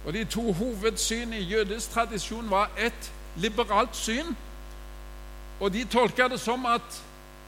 Og 0.07 0.13
De 0.13 0.25
to 0.25 0.53
hovedsynene 0.53 1.39
i 1.39 1.45
jødisk 1.45 1.91
tradisjon 1.91 2.51
var 2.51 2.71
et 2.79 3.13
liberalt 3.37 3.97
syn. 3.97 4.37
Og 5.61 5.73
de 5.73 5.85
tolka 5.85 6.29
det 6.29 6.41
som 6.41 6.67
at 6.67 7.03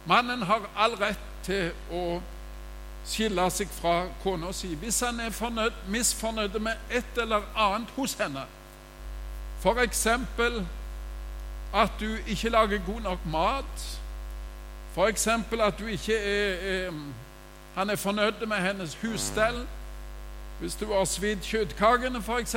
mannen 0.06 0.42
har 0.42 0.70
all 0.76 0.94
rett 1.00 1.24
til 1.42 1.72
å 1.92 2.20
skille 3.04 3.44
seg 3.52 3.68
fra 3.74 4.06
kona 4.22 4.52
si 4.56 4.70
hvis 4.80 5.00
han 5.04 5.20
er 5.20 5.34
fornøyd, 5.34 5.82
misfornøyd 5.92 6.58
med 6.62 6.78
et 6.90 7.18
eller 7.20 7.44
annet 7.56 7.90
hos 7.96 8.14
henne. 8.20 8.46
F.eks. 9.60 10.06
at 11.74 12.00
du 12.00 12.16
ikke 12.26 12.48
lager 12.48 12.80
god 12.86 13.00
nok 13.00 13.26
mat. 13.26 13.86
F.eks. 14.94 15.26
at 15.26 15.78
du 15.78 15.86
ikke 15.86 16.16
er, 16.16 16.86
er, 16.86 16.92
han 17.74 17.90
er 17.90 17.96
fornøyd 17.96 18.46
med 18.46 18.56
hennes 18.56 18.94
husstell. 19.02 19.66
Hvis 20.60 20.74
du 20.74 20.86
har 20.92 21.04
svidd 21.04 21.42
kjøttkakene, 21.42 22.18
f.eks., 22.18 22.56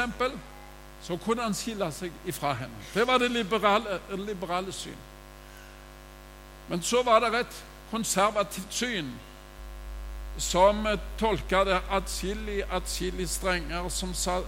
så 1.01 1.17
kunne 1.17 1.43
han 1.43 1.53
skille 1.53 1.91
seg 1.91 2.11
ifra 2.25 2.53
henne. 2.57 2.83
Det 2.93 3.07
var 3.07 3.17
det 3.21 3.31
liberale, 3.31 3.99
liberale 4.17 4.73
syn. 4.73 4.97
Men 6.67 6.81
så 6.81 7.03
var 7.03 7.19
det 7.19 7.39
et 7.39 7.63
konservativt 7.91 8.73
syn 8.73 9.11
som 10.37 10.87
tolka 11.17 11.63
det 11.65 11.79
atskillig, 11.89 12.63
atskillig 12.71 13.29
strengere, 13.29 13.89
som 13.89 14.13
sa 14.13 14.41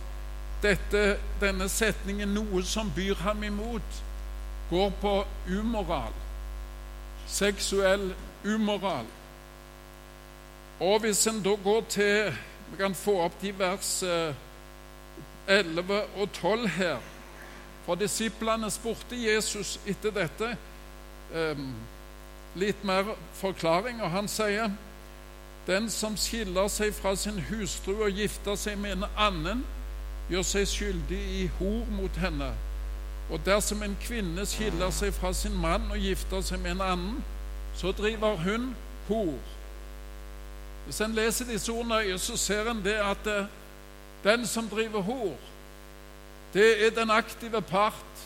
dette, 0.61 1.17
denne 1.41 1.69
setningen 1.69 2.29
'noe 2.33 2.63
som 2.63 2.91
byr 2.95 3.15
ham 3.15 3.43
imot', 3.43 4.03
går 4.69 4.89
på 5.01 5.25
umoral. 5.47 6.13
Seksuell 7.27 8.13
umoral. 8.45 9.05
Og 10.79 10.99
hvis 10.99 11.27
en 11.27 11.41
da 11.43 11.55
går 11.63 11.81
til 11.89 12.33
vi 12.71 12.77
kan 12.77 12.95
få 12.95 13.21
opp 13.25 13.41
de 13.41 13.53
vers 13.59 14.03
11 15.47 15.93
eh, 15.93 16.21
og 16.21 16.31
12 16.31 16.67
her. 16.67 16.99
For 17.85 17.95
disiplene 17.95 18.69
spurte 18.71 19.17
Jesus 19.17 19.79
etter 19.89 20.13
dette 20.13 20.51
ehm, 21.33 21.71
litt 22.59 22.83
mer 22.85 23.15
forklaring, 23.39 24.01
og 24.03 24.11
han 24.13 24.29
sier 24.29 24.69
den 25.67 25.89
som 25.89 26.17
skiller 26.17 26.69
seg 26.69 26.93
fra 26.97 27.15
sin 27.17 27.39
hustru 27.49 27.95
og 27.95 28.13
gifter 28.13 28.57
seg 28.57 28.77
med 28.81 28.97
en 28.97 29.07
annen, 29.17 29.65
gjør 30.29 30.45
seg 30.45 30.69
skyldig 30.69 31.21
i 31.39 31.43
hor 31.59 31.89
mot 31.97 32.21
henne. 32.21 32.51
Og 33.29 33.41
dersom 33.45 33.83
en 33.85 33.97
kvinne 34.01 34.45
skiller 34.49 34.93
seg 34.93 35.13
fra 35.13 35.33
sin 35.33 35.57
mann 35.57 35.89
og 35.93 36.01
gifter 36.01 36.41
seg 36.45 36.61
med 36.63 36.77
en 36.77 36.85
annen, 36.91 37.19
så 37.77 37.93
driver 37.97 38.37
hun 38.45 38.73
hor. 39.07 39.37
Hvis 40.89 41.01
en 41.01 41.11
leser 41.13 41.45
disse 41.45 41.71
ordene 41.71 41.89
nøye, 41.89 42.17
så 42.17 42.37
ser 42.37 42.71
en 42.71 42.79
det 42.81 42.95
at 42.97 43.27
eh, 43.29 43.45
den 44.23 44.47
som 44.47 44.69
driver 44.69 45.01
hor, 45.05 45.35
det 46.53 46.85
er 46.85 46.89
den 46.89 47.11
aktive 47.13 47.61
part 47.61 48.23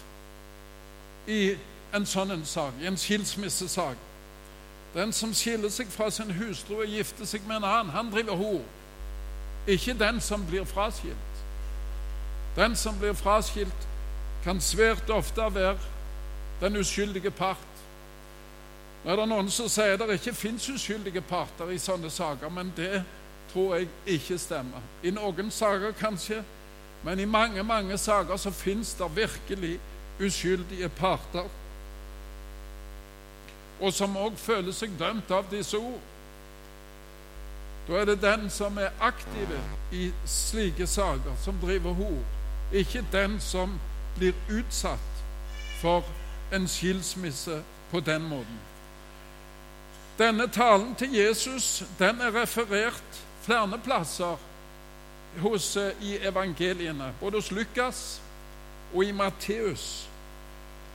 i 1.28 1.58
en 1.92 2.08
sånn 2.08 2.32
en 2.32 2.46
sak, 2.48 2.78
i 2.80 2.88
en 2.88 2.96
skilsmissesak. 2.96 4.00
Den 4.96 5.12
som 5.12 5.34
skiller 5.36 5.74
seg 5.76 5.92
fra 5.92 6.08
sin 6.08 6.32
hustru 6.38 6.78
og 6.78 6.88
gifter 6.88 7.28
seg 7.28 7.44
med 7.50 7.60
en 7.60 7.68
annen, 7.68 7.92
han 7.92 8.14
driver 8.16 8.40
hor. 8.40 8.64
Ikke 9.68 10.00
den 10.00 10.24
som 10.24 10.48
blir 10.48 10.64
fraskilt. 10.64 11.44
Den 12.56 12.80
som 12.80 12.96
blir 12.96 13.12
fraskilt, 13.12 13.88
kan 14.48 14.64
svært 14.64 15.12
ofte 15.12 15.52
være 15.52 15.76
den 16.64 16.80
uskyldige 16.80 17.32
part. 17.32 17.68
Nå 19.04 19.12
er 19.12 19.20
det 19.20 19.28
noen 19.28 19.50
som 19.52 19.68
sier 19.68 19.98
det 20.00 20.16
ikke 20.16 20.36
fins 20.36 20.70
uskyldige 20.72 21.22
parter 21.28 21.74
i 21.74 21.80
sånne 21.82 22.12
saker, 22.12 22.50
men 22.50 22.72
det 22.78 23.04
tror 23.52 23.76
jeg 23.76 23.90
ikke 24.16 24.38
stemmer. 24.40 24.84
I 25.04 25.12
noen 25.12 25.52
saker 25.52 25.92
kanskje, 26.00 26.40
men 27.04 27.20
i 27.20 27.28
mange, 27.28 27.64
mange 27.68 27.98
saker 27.98 28.40
så 28.40 28.52
fins 28.52 28.94
det 28.96 29.12
virkelig 29.16 29.76
uskyldige 30.24 30.90
parter. 30.90 31.52
Og 33.82 33.94
som 33.94 34.16
òg 34.18 34.40
føler 34.40 34.72
seg 34.72 34.96
dømt 35.00 35.32
av 35.36 35.52
disse 35.52 35.78
ord. 35.78 36.00
Da 37.88 38.00
er 38.00 38.06
det 38.08 38.22
den 38.24 38.48
som 38.50 38.78
er 38.80 38.96
aktive 39.04 39.60
i 39.92 40.14
slike 40.26 40.88
saker, 40.88 41.36
som 41.44 41.60
driver 41.62 41.92
hor, 42.00 42.22
ikke 42.72 43.04
den 43.12 43.42
som 43.44 43.76
blir 44.16 44.32
utsatt 44.48 45.26
for 45.82 46.08
en 46.56 46.68
skilsmisse 46.72 47.60
på 47.92 48.00
den 48.00 48.24
måten. 48.30 48.62
Denne 50.18 50.48
talen 50.48 50.96
til 50.96 51.14
Jesus 51.14 51.84
den 52.00 52.22
er 52.22 52.42
referert 52.42 53.24
flere 53.42 53.80
plasser 53.84 54.38
hos, 55.42 55.76
eh, 55.78 55.92
i 56.02 56.18
evangeliene, 56.22 57.14
både 57.20 57.38
hos 57.38 57.52
Lukas 57.52 58.22
og 58.94 59.06
i 59.06 59.12
Matteus. 59.12 60.10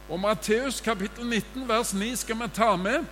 Og 0.08 0.20
Matteus 0.20 0.80
kapittel 0.80 1.26
19 1.26 1.68
vers 1.68 1.94
9 1.94 2.16
skal 2.16 2.36
vi 2.36 2.48
ta 2.54 2.76
med. 2.76 3.04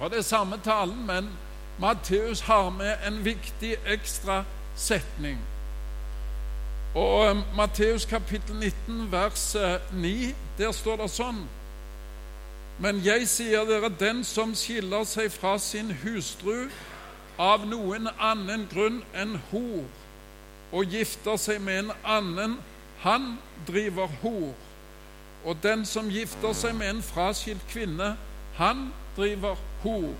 Det 0.00 0.18
er 0.18 0.22
samme 0.22 0.60
talen, 0.64 1.06
men 1.06 1.30
Matteus 1.78 2.40
har 2.40 2.70
med 2.70 2.94
en 3.06 3.24
viktig 3.24 3.76
ekstra 3.86 4.44
setning. 4.76 5.38
Og 6.94 7.26
eh, 7.26 7.56
Matteus 7.56 8.04
kapittel 8.04 8.54
19 8.54 9.12
vers 9.12 9.56
9, 9.92 10.28
eh, 10.28 10.34
der 10.58 10.72
står 10.72 10.96
det 10.96 11.10
sånn 11.10 11.48
men 12.78 13.00
jeg 13.04 13.26
sier 13.28 13.66
dere, 13.66 13.90
den 14.00 14.22
som 14.24 14.54
skiller 14.54 15.04
seg 15.08 15.32
fra 15.34 15.56
sin 15.58 15.90
hustru 16.04 16.68
av 17.38 17.66
noen 17.66 18.06
annen 18.18 18.66
grunn 18.70 19.00
enn 19.14 19.36
hor, 19.50 19.86
og 20.70 20.94
gifter 20.94 21.38
seg 21.40 21.60
med 21.64 21.84
en 21.84 21.92
annen, 22.04 22.56
han 23.02 23.36
driver 23.66 24.10
hor. 24.22 24.54
Og 25.46 25.58
den 25.62 25.84
som 25.86 26.10
gifter 26.10 26.54
seg 26.54 26.74
med 26.78 26.90
en 26.96 27.02
fraskilt 27.02 27.62
kvinne, 27.70 28.16
han 28.58 28.88
driver 29.16 29.58
hor. 29.82 30.14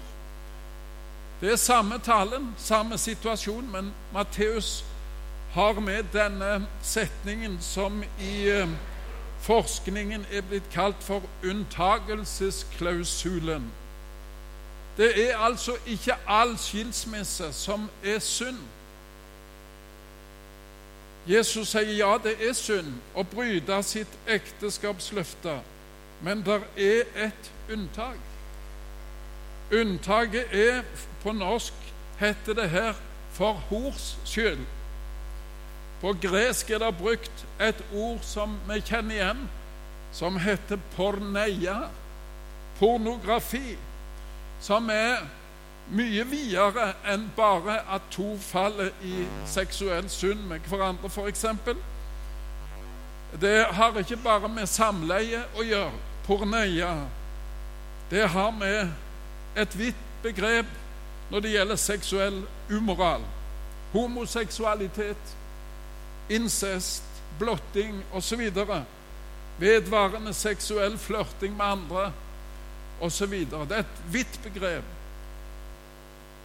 Det 1.41 1.53
er 1.53 1.61
samme 1.62 1.99
talen, 2.03 2.53
samme 2.59 2.99
situasjon, 2.99 3.67
men 3.71 3.93
Matteus 4.15 4.85
har 5.55 5.79
med 5.81 6.11
denne 6.12 6.67
setningen 6.83 7.59
som 7.62 8.03
i 8.19 8.49
eh, 8.50 8.69
Forskningen 9.49 10.26
er 10.33 10.43
blitt 10.45 10.67
kalt 10.73 11.00
for 11.00 11.23
unntagelsesklausulen. 11.45 13.73
Det 14.97 15.31
er 15.31 15.38
altså 15.38 15.76
ikke 15.87 16.14
all 16.26 16.59
skilsmisse 16.59 17.52
som 17.52 17.90
er 18.05 18.19
synd. 18.19 18.59
Jesus 21.28 21.69
sier 21.73 21.97
ja, 21.97 22.19
det 22.25 22.37
er 22.45 22.52
synd 22.52 22.93
å 23.17 23.23
bryte 23.25 23.83
sitt 23.88 24.19
ekteskapsløfte, 24.28 25.61
men 26.21 26.45
det 26.45 26.61
er 26.76 27.05
et 27.28 27.52
unntak. 27.73 28.21
Unntaket 29.73 30.47
er 30.52 30.83
På 31.23 31.33
norsk 31.33 31.75
heter 32.19 32.52
det 32.52 32.71
her 32.71 32.95
'for 33.33 33.52
hors 33.52 34.19
skyld'. 34.25 34.77
På 36.00 36.12
gresk 36.23 36.71
er 36.71 36.78
det 36.78 36.93
brukt 36.99 37.45
et 37.61 37.81
ord 37.95 38.21
som 38.23 38.55
vi 38.69 38.78
kjenner 38.87 39.17
igjen, 39.17 39.40
som 40.14 40.38
heter 40.38 40.78
porneia. 40.95 41.88
Pornografi. 42.78 43.75
Som 44.62 44.90
er 44.95 45.25
mye 45.90 46.25
videre 46.28 46.93
enn 47.09 47.28
bare 47.37 47.81
at 47.90 48.07
to 48.14 48.37
faller 48.43 48.93
i 49.02 49.25
seksuell 49.49 50.08
synd 50.13 50.45
med 50.50 50.67
hverandre, 50.71 51.11
f.eks. 51.11 51.47
Det 53.41 53.56
har 53.75 53.99
ikke 53.99 54.21
bare 54.23 54.49
med 54.49 54.71
samleie 54.71 55.43
å 55.56 55.67
gjøre. 55.67 56.04
Porneia. 56.28 56.93
Det 58.11 58.26
har 58.28 58.52
med 58.52 58.93
et 59.56 59.75
vidt 59.78 60.06
begrep 60.23 60.71
når 61.30 61.45
det 61.45 61.52
gjelder 61.56 61.80
seksuell 61.80 62.39
umoral. 62.71 63.25
Homoseksualitet 63.93 65.38
incest, 66.28 67.04
blotting 67.38 68.02
osv. 68.12 68.50
Vedvarende 69.58 70.34
seksuell 70.34 70.99
flørting 70.99 71.56
med 71.56 71.64
andre 71.64 72.12
osv. 73.00 73.34
Det 73.50 73.73
er 73.73 73.78
et 73.78 74.02
vidt 74.12 74.41
begrep. 74.43 74.84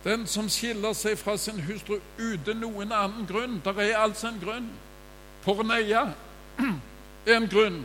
Den 0.04 0.28
som 0.28 0.50
skiller 0.52 0.94
seg 0.98 1.16
fra 1.20 1.38
sin 1.40 1.62
hustru 1.64 1.96
uten 2.20 2.60
noen 2.60 2.92
annen 2.92 3.24
grunn 3.28 3.62
Der 3.64 3.78
er 3.80 4.02
altså 4.04 4.28
en 4.34 4.42
grunn. 4.42 4.70
Porneia 5.46 6.10
er 7.28 7.38
en 7.38 7.48
grunn 7.52 7.84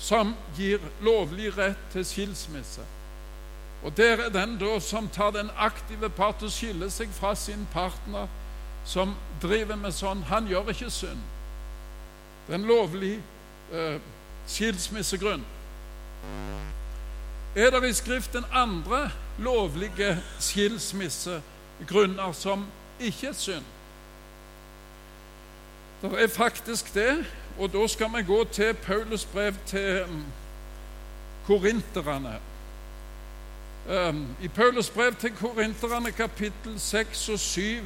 som 0.00 0.34
gir 0.56 0.80
lovlig 1.04 1.52
rett 1.56 1.80
til 1.92 2.04
skilsmisse. 2.04 2.84
Og 3.84 3.96
der 3.96 4.26
er 4.26 4.32
den 4.32 4.58
da 4.60 4.78
som 4.80 5.08
tar 5.08 5.32
den 5.36 5.50
aktive 5.56 6.08
part 6.12 6.42
og 6.44 6.52
skiller 6.52 6.88
seg 6.92 7.12
fra 7.16 7.34
sin 7.36 7.66
partner 7.72 8.28
som 8.84 9.14
driver 9.42 9.76
med 9.76 9.92
sånn, 9.94 10.22
han 10.28 10.48
gjør 10.48 10.70
ikke 10.72 10.90
synd. 10.90 11.20
Det 12.46 12.54
er 12.54 12.58
en 12.58 12.68
lovlig 12.68 13.16
eh, 13.72 14.00
skilsmissegrunn. 14.46 15.44
Er 17.56 17.70
det 17.70 17.88
i 17.88 17.92
Skriften 17.92 18.44
andre 18.52 19.10
lovlige 19.38 20.22
skilsmissegrunner 20.38 22.32
som 22.32 22.66
ikke 23.00 23.26
er 23.28 23.32
synd? 23.32 23.64
Det 26.02 26.22
er 26.22 26.28
faktisk 26.28 26.94
det, 26.94 27.26
og 27.58 27.72
da 27.72 27.86
skal 27.86 28.08
vi 28.16 28.22
gå 28.22 28.44
til 28.44 28.74
Paulus 28.74 29.24
brev 29.24 29.54
til 29.66 30.02
um, 30.02 30.24
korinterne. 31.46 32.38
Um, 33.90 34.26
I 34.42 34.48
Paulus 34.48 34.90
brev 34.90 35.14
til 35.14 35.30
korinterne 35.36 36.12
kapittel 36.12 36.80
6 36.80 37.28
og 37.28 37.38
7 37.38 37.82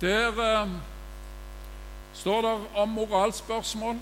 der 0.00 0.62
eh, 0.62 0.68
står 2.12 2.42
det 2.42 2.66
om 2.76 2.88
moralspørsmål. 2.88 3.96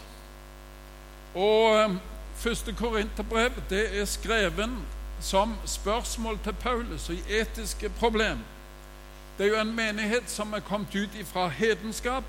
Og 1.35 1.76
eh, 1.76 1.90
første 2.35 2.72
Korinterbrev 2.72 3.53
er 3.70 4.05
skreven 4.05 4.79
som 5.20 5.55
spørsmål 5.66 6.38
til 6.44 6.53
Paulus 6.53 7.09
i 7.09 7.20
etiske 7.29 7.88
problem. 7.88 8.38
Det 9.38 9.46
er 9.46 9.50
jo 9.50 9.61
en 9.61 9.76
menighet 9.76 10.31
som 10.31 10.53
er 10.53 10.61
kommet 10.61 10.94
ut 10.94 11.26
fra 11.26 11.48
hedenskap, 11.48 12.24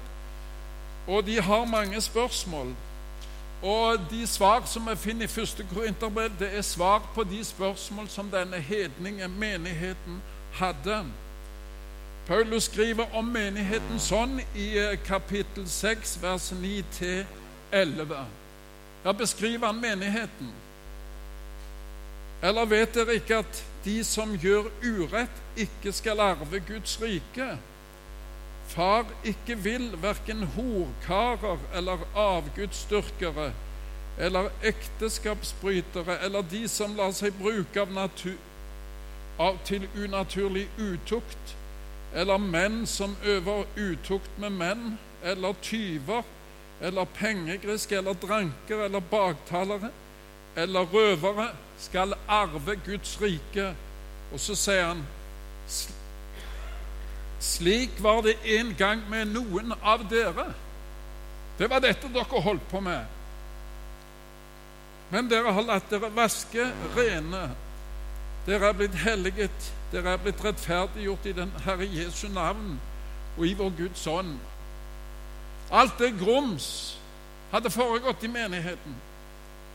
og 1.08 1.26
de 1.26 1.42
har 1.42 1.66
mange 1.66 2.02
spørsmål. 2.02 2.76
Og 3.64 4.00
de 4.10 4.28
svar 4.28 4.64
som 4.66 4.88
vi 4.90 4.96
finner 4.96 5.24
i 5.24 5.28
første 5.28 5.66
Korinterbrev, 5.74 6.32
det 6.40 6.58
er 6.58 6.62
svar 6.62 7.02
på 7.16 7.24
de 7.24 7.44
spørsmål 7.46 8.10
som 8.10 8.32
denne 8.32 8.58
hedninge 8.58 9.28
menigheten 9.28 10.22
hadde. 10.54 11.06
Paulus 12.28 12.64
skriver 12.70 13.16
om 13.18 13.26
menigheten 13.34 14.00
sånn 14.00 14.38
i 14.54 14.68
eh, 14.78 14.94
kapittel 15.08 15.66
6, 15.66 16.20
vers 16.22 16.52
9-11. 16.54 18.12
Da 19.02 19.14
beskriver 19.18 19.72
han 19.72 19.80
menigheten. 19.82 20.52
Eller 22.46 22.70
vet 22.70 22.94
dere 22.94 23.16
ikke 23.18 23.40
at 23.42 23.64
de 23.86 23.96
som 24.06 24.36
gjør 24.38 24.70
urett, 24.86 25.42
ikke 25.58 25.94
skal 25.94 26.22
arve 26.22 26.62
Guds 26.68 26.94
rike? 27.02 27.56
Far 28.70 29.10
ikke 29.26 29.58
vil 29.58 29.90
verken 30.02 30.46
horkarer 30.54 31.58
eller 31.76 32.06
avgudsdyrkere 32.16 33.50
eller 34.22 34.52
ekteskapsbrytere 34.64 36.20
eller 36.22 36.46
de 36.52 36.68
som 36.70 36.94
lar 36.96 37.12
seg 37.18 37.34
bruke 37.40 37.82
av, 37.82 38.14
av 39.42 39.58
til 39.66 39.90
unaturlig 39.98 40.68
utukt 40.78 41.56
eller 42.14 42.38
menn 42.38 42.86
som 42.88 43.16
øver 43.24 43.66
utukt 43.78 44.40
med 44.40 44.50
menn, 44.50 44.98
eller 45.24 45.54
tyver, 45.62 46.24
eller 46.82 47.06
pengegriske, 47.06 47.98
eller 47.98 48.14
dranker, 48.14 48.86
eller 48.86 49.00
baktalere, 49.00 49.92
eller 50.56 50.86
røvere, 50.94 51.52
skal 51.80 52.14
arve 52.28 52.76
Guds 52.86 53.22
rike. 53.22 53.72
Og 54.34 54.40
så 54.40 54.56
sier 54.56 54.86
han 54.92 55.06
slik 57.42 57.98
var 57.98 58.22
det 58.22 58.36
en 58.60 58.76
gang 58.78 59.02
med 59.10 59.32
noen 59.34 59.74
av 59.82 60.04
dere. 60.10 60.52
Det 61.58 61.70
var 61.70 61.82
dette 61.82 62.10
dere 62.14 62.42
holdt 62.46 62.68
på 62.70 62.82
med. 62.86 63.06
Men 65.12 65.30
dere 65.30 65.52
har 65.52 65.66
latt 65.66 65.90
dere 65.90 66.12
vaske 66.14 66.68
rene. 66.96 67.48
Dere 68.46 68.70
er 68.70 68.78
blitt 68.78 68.98
helliget 69.02 69.72
dere 69.92 70.14
er 70.14 70.24
blitt 70.24 70.44
rettferdiggjort 70.44 71.26
i 71.26 71.36
den 71.36 71.52
Herre 71.66 71.88
Jesu 71.88 72.28
navn 72.32 72.80
og 73.38 73.48
i 73.48 73.54
vår 73.54 73.74
Guds 73.78 74.08
ånd. 74.08 74.38
Alt 75.72 76.00
det 76.00 76.14
grums 76.20 76.98
hadde 77.52 77.72
foregått 77.72 78.24
i 78.24 78.32
menigheten. 78.32 78.96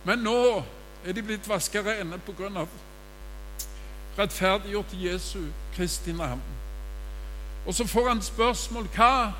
Men 0.04 0.18
nå 0.24 0.64
er 1.04 1.12
de 1.12 1.22
blitt 1.22 1.48
vasket 1.48 1.86
rene 1.86 2.20
av 2.56 2.68
rettferdiggjort 4.16 4.94
i 4.96 5.08
Jesu 5.08 5.48
Kristi 5.76 6.12
navn. 6.12 6.42
Og 7.66 7.74
så 7.74 7.86
får 7.86 8.08
han 8.08 8.22
spørsmål 8.22 8.88
hva 8.94 9.32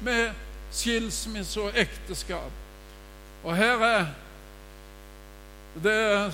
med 0.00 0.30
skilsmisse 0.72 1.60
og 1.60 1.78
ekteskap. 1.78 2.50
Og 3.44 3.56
her 3.56 3.82
er 3.82 4.06
det 5.82 6.32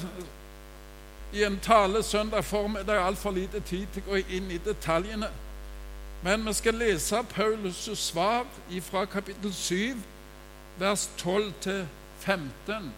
i 1.33 1.45
en 1.45 1.59
tale 1.63 2.03
søndag 2.03 2.45
formiddag 2.45 3.07
altfor 3.07 3.31
lite 3.31 3.61
tid 3.61 3.87
til 3.93 4.03
å 4.07 4.11
gå 4.11 4.23
inn 4.29 4.51
i 4.51 4.61
detaljene. 4.65 5.29
Men 6.23 6.47
vi 6.47 6.53
skal 6.53 6.75
lese 6.75 7.23
Paulus' 7.35 7.95
svar 7.95 8.47
fra 8.83 9.05
kapittel 9.05 9.55
7, 9.55 9.97
vers 10.79 11.11
12 11.19 11.53
til 11.61 11.87
15. 12.19 12.93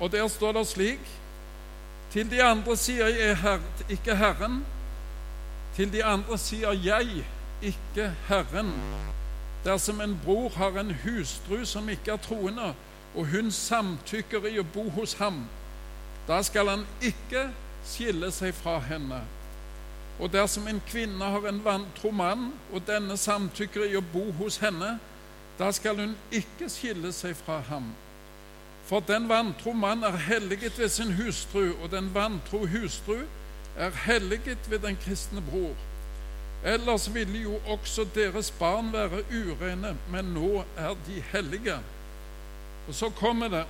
Og 0.00 0.12
der 0.12 0.28
står 0.28 0.52
det 0.52 0.66
slik 0.66 1.00
Til 2.10 2.30
de 2.30 2.42
andre 2.42 2.76
sier 2.76 3.06
jeg 3.06 3.36
her, 3.36 3.60
ikke 3.88 4.16
Herren. 4.16 4.64
Til 5.76 5.92
de 5.92 6.04
andre 6.04 6.38
sier 6.38 6.72
jeg, 6.72 7.24
ikke 7.62 8.14
Herren. 8.28 8.72
Dersom 9.64 10.00
en 10.00 10.20
bror 10.24 10.48
har 10.48 10.80
en 10.80 10.90
hustru 11.04 11.64
som 11.64 11.88
ikke 11.88 12.10
er 12.10 12.16
troende, 12.16 12.74
og 13.14 13.26
hun 13.26 13.50
samtykker 13.50 14.46
i 14.48 14.58
å 14.58 14.64
bo 14.74 14.88
hos 14.90 15.12
ham, 15.20 15.44
da 16.28 16.42
skal 16.42 16.68
han 16.68 16.86
ikke 17.02 17.48
skille 17.86 18.30
seg 18.34 18.54
fra 18.54 18.78
henne. 18.84 19.22
Og 20.20 20.32
dersom 20.32 20.68
en 20.68 20.82
kvinne 20.88 21.24
har 21.32 21.46
en 21.48 21.62
vantro 21.64 22.10
mann, 22.12 22.50
og 22.72 22.84
denne 22.86 23.16
samtykker 23.16 23.88
i 23.88 23.96
å 23.96 24.04
bo 24.12 24.26
hos 24.38 24.60
henne, 24.60 24.98
da 25.58 25.70
skal 25.72 25.98
hun 26.00 26.14
ikke 26.32 26.68
skille 26.72 27.12
seg 27.12 27.36
fra 27.40 27.60
ham. 27.70 27.90
For 28.88 29.04
den 29.06 29.28
vantro 29.30 29.72
mann 29.72 30.04
er 30.04 30.16
helliget 30.26 30.78
ved 30.78 30.88
sin 30.92 31.12
hustru, 31.16 31.72
og 31.82 31.90
den 31.92 32.10
vantro 32.14 32.66
hustru 32.66 33.22
er 33.76 33.96
helliget 34.06 34.70
ved 34.70 34.84
den 34.84 34.98
kristne 35.00 35.40
bror. 35.50 35.76
Ellers 36.64 37.06
ville 37.14 37.38
jo 37.40 37.56
også 37.66 38.04
deres 38.14 38.50
barn 38.50 38.92
være 38.92 39.22
urene, 39.32 39.94
men 40.12 40.34
nå 40.34 40.64
er 40.76 40.96
de 41.06 41.22
hellige. 41.32 41.78
Og 42.88 42.94
så 42.94 43.08
kommer 43.10 43.48
det 43.48 43.64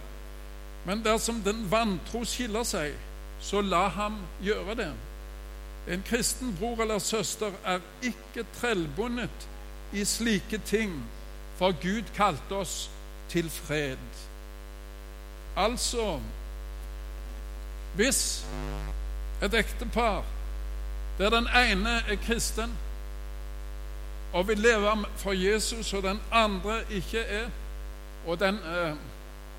Men 0.84 1.04
dersom 1.04 1.42
den 1.44 1.66
vantro 1.70 2.24
skiller 2.24 2.64
seg, 2.64 2.94
så 3.40 3.60
la 3.60 3.86
ham 3.88 4.18
gjøre 4.44 4.76
det. 4.80 4.92
En 5.90 6.02
kristen 6.06 6.56
bror 6.58 6.82
eller 6.82 6.98
søster 6.98 7.52
er 7.64 7.80
ikke 8.02 8.44
trellbundet 8.60 9.48
i 9.92 10.04
slike 10.04 10.60
ting, 10.66 10.92
for 11.56 11.72
Gud 11.82 12.12
kalte 12.16 12.60
oss 12.62 12.90
til 13.28 13.50
fred. 13.50 13.96
Altså 15.56 16.20
Hvis 17.94 18.46
et 19.42 19.54
ektepar 19.54 20.24
der 21.18 21.30
den 21.30 21.48
ene 21.48 21.90
er 22.08 22.16
kristen 22.26 22.70
og 24.32 24.48
vil 24.48 24.58
leve 24.58 25.06
for 25.16 25.32
Jesus, 25.32 25.92
og 25.92 26.02
den 26.02 26.20
andre 26.32 26.80
ikke 26.90 27.18
er, 27.18 27.48
og 28.26 28.40
den 28.40 28.54
eh, 28.54 28.96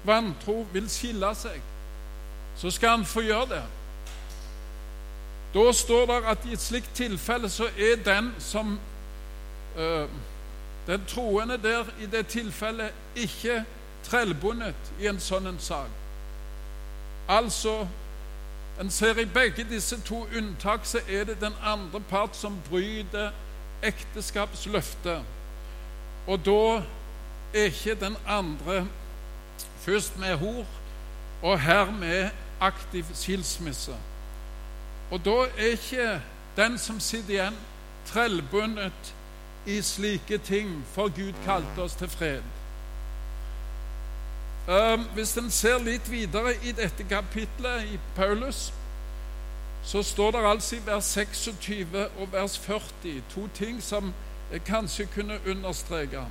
vantro 0.06 0.68
vil 0.74 0.90
skille 0.90 1.36
seg, 1.36 1.62
så 2.58 2.72
skal 2.72 2.90
han 2.90 3.06
få 3.06 3.22
gjøre 3.22 3.50
det. 3.50 3.64
Da 5.54 5.72
står 5.72 6.06
det 6.06 6.20
at 6.32 6.46
i 6.48 6.54
et 6.54 6.62
slikt 6.62 6.94
tilfelle 6.96 7.50
så 7.50 7.68
er 7.78 8.04
den 8.06 8.34
som 8.40 8.80
øh, 9.78 10.08
Den 10.88 11.02
troende 11.08 11.58
der 11.58 11.86
i 12.02 12.06
det 12.06 12.28
tilfellet 12.28 12.94
ikke 13.16 13.66
trellbundet 14.04 14.76
i 15.00 15.08
en 15.08 15.20
sånn 15.20 15.48
en 15.48 15.60
sak. 15.60 15.90
Altså 17.30 17.88
En 18.82 18.90
ser 18.90 19.20
i 19.20 19.26
begge 19.26 19.64
disse 19.70 20.00
to 20.02 20.24
unntak 20.38 20.86
så 20.90 21.00
er 21.10 21.24
det 21.24 21.42
den 21.42 21.54
andre 21.62 22.00
part 22.10 22.36
som 22.36 22.58
bryter 22.70 23.30
ekteskapsløftet. 23.84 25.22
Og 26.28 26.46
da 26.46 26.82
er 27.54 27.70
ikke 27.70 27.96
den 27.96 28.18
andre 28.28 28.88
først 29.78 30.20
med 30.20 30.36
hor 30.36 30.66
og 31.42 31.60
her 31.60 31.92
med 31.92 32.30
aktiv 32.60 33.06
skilsmisse. 33.14 33.96
Og 35.12 35.26
da 35.26 35.36
er 35.58 35.74
ikke 35.76 36.22
den 36.58 36.78
som 36.78 37.00
sitter 37.00 37.30
igjen, 37.30 37.58
trellbundet 38.06 39.14
i 39.66 39.82
slike 39.82 40.38
ting, 40.38 40.86
for 40.94 41.10
Gud 41.10 41.34
kalte 41.46 41.82
oss 41.82 41.96
til 41.96 42.10
fred. 42.10 42.42
Um, 44.68 45.04
hvis 45.14 45.38
en 45.38 45.50
ser 45.52 45.82
litt 45.82 46.06
videre 46.12 46.54
i 46.64 46.72
dette 46.72 47.04
kapitlet 47.10 47.90
i 47.94 48.00
Paulus, 48.16 48.70
så 49.84 50.04
står 50.04 50.32
det 50.32 50.44
altså 50.46 50.76
i 50.76 50.84
vers 50.86 51.06
26 51.06 52.08
og 52.20 52.34
vers 52.34 52.58
40 52.60 53.22
to 53.34 53.48
ting 53.58 53.82
som 53.84 54.14
jeg 54.52 54.64
kanskje 54.64 55.08
kunne 55.16 55.40
understreke. 55.50 56.26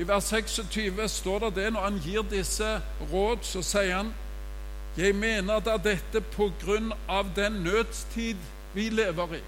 I 0.00 0.08
vers 0.08 0.30
26 0.32 1.08
står 1.08 1.38
det 1.38 1.54
det 1.56 1.72
når 1.72 1.80
han 1.80 1.98
gir 2.00 2.22
disse 2.30 2.68
råd, 3.12 3.42
så 3.44 3.60
sier 3.62 3.96
han 3.98 4.12
jeg 4.96 5.14
mener 5.14 5.60
da 5.60 5.76
dette 5.76 6.22
på 6.32 6.48
grunn 6.62 6.92
av 7.08 7.28
den 7.36 7.60
nødstid 7.64 8.36
vi 8.74 8.88
lever 8.88 9.34
i. 9.36 9.40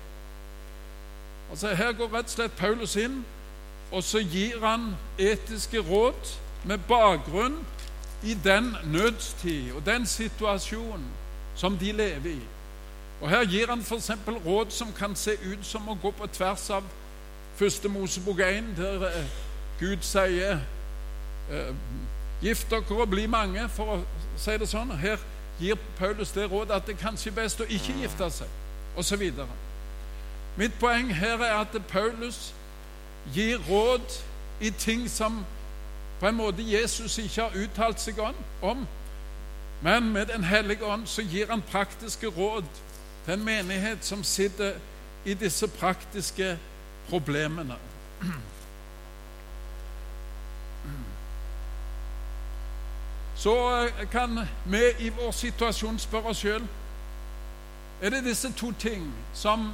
Altså 1.51 1.75
Her 1.75 1.93
går 1.93 2.12
rett 2.12 2.29
og 2.29 2.35
slett 2.35 2.57
Paulus 2.57 2.97
inn, 2.97 3.25
og 3.93 4.05
så 4.05 4.21
gir 4.21 4.61
han 4.61 4.93
etiske 5.19 5.81
råd 5.81 6.35
med 6.65 6.85
bakgrunn 6.88 7.59
i 8.23 8.37
den 8.45 8.77
nødstid 8.85 9.73
og 9.73 9.87
den 9.87 10.07
situasjonen 10.07 11.09
som 11.57 11.79
de 11.79 11.93
lever 11.93 12.31
i. 12.37 12.41
Og 13.21 13.31
Her 13.31 13.45
gir 13.45 13.73
han 13.73 13.81
f.eks. 13.81 14.11
råd 14.47 14.71
som 14.71 14.93
kan 14.93 15.17
se 15.17 15.33
ut 15.33 15.65
som 15.65 15.88
å 15.88 15.97
gå 16.03 16.11
på 16.11 16.27
tvers 16.27 16.71
av 16.71 16.85
første 17.57 17.88
Mosebok 17.88 18.41
1, 18.41 18.77
der 18.77 19.09
eh, 19.09 19.35
Gud 19.83 20.05
sier 20.07 20.61
eh, 21.51 21.75
Gift 22.42 22.71
dere 22.71 23.01
og 23.03 23.11
bli 23.11 23.27
mange, 23.27 23.68
for 23.71 23.97
å 23.97 23.97
si 24.38 24.55
det 24.59 24.68
sånn. 24.71 24.90
Her 24.99 25.18
gir 25.59 25.79
Paulus 25.99 26.31
det 26.35 26.49
rådet 26.51 26.77
at 26.79 26.87
det 26.87 26.99
kanskje 26.99 27.31
er 27.31 27.37
best 27.37 27.62
å 27.62 27.66
ikke 27.66 27.95
gifte 27.99 28.29
seg, 28.31 28.57
osv. 28.99 29.23
Mitt 30.59 30.75
poeng 30.79 31.11
her 31.14 31.42
er 31.42 31.61
at 31.61 31.77
Paulus 31.90 32.53
gir 33.35 33.62
råd 33.68 34.18
i 34.62 34.71
ting 34.71 35.09
som 35.11 35.42
på 36.21 36.31
en 36.31 36.38
måte 36.38 36.62
Jesus 36.62 37.18
ikke 37.18 37.49
har 37.49 37.59
uttalt 37.64 38.01
seg 38.01 38.18
om. 38.62 38.87
Men 39.83 40.12
med 40.12 40.27
Den 40.27 40.45
hellige 40.45 40.87
ånd 40.87 41.07
så 41.07 41.23
gir 41.23 41.51
han 41.51 41.62
praktiske 41.62 42.31
råd 42.31 42.66
til 43.25 43.35
en 43.35 43.45
menighet 43.45 44.05
som 44.05 44.23
sitter 44.25 44.79
i 45.25 45.35
disse 45.35 45.66
praktiske 45.68 46.57
problemene. 47.09 47.79
Så 53.42 53.85
eh, 53.85 54.09
kan 54.11 54.40
vi 54.64 54.83
i 54.98 55.09
vår 55.09 55.33
situasjon 55.35 55.98
spørre 55.98 56.31
oss 56.31 56.44
sjøl 56.44 56.62
er 58.02 58.12
det 58.14 58.20
disse 58.24 58.52
to 58.59 58.68
ting 58.78 59.09
som 59.35 59.72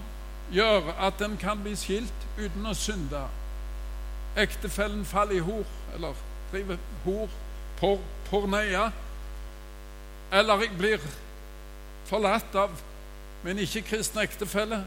gjør 0.53 0.89
at 1.05 1.21
en 1.25 1.37
kan 1.41 1.61
bli 1.61 1.75
skilt 1.77 2.25
uten 2.39 2.65
å 2.65 2.73
synde. 2.77 3.21
Ektefellen 4.41 5.05
faller 5.05 5.37
i 5.37 5.45
hor, 5.45 5.69
eller 5.97 6.17
driver 6.53 6.81
hor, 7.05 7.29
por, 7.81 8.01
porneia, 8.31 8.87
eller 10.33 10.65
jeg 10.65 10.77
blir 10.79 11.05
forlatt 12.09 12.57
av 12.57 12.73
min 13.45 13.61
ikke-kristne 13.65 14.25
ektefelle. 14.25 14.83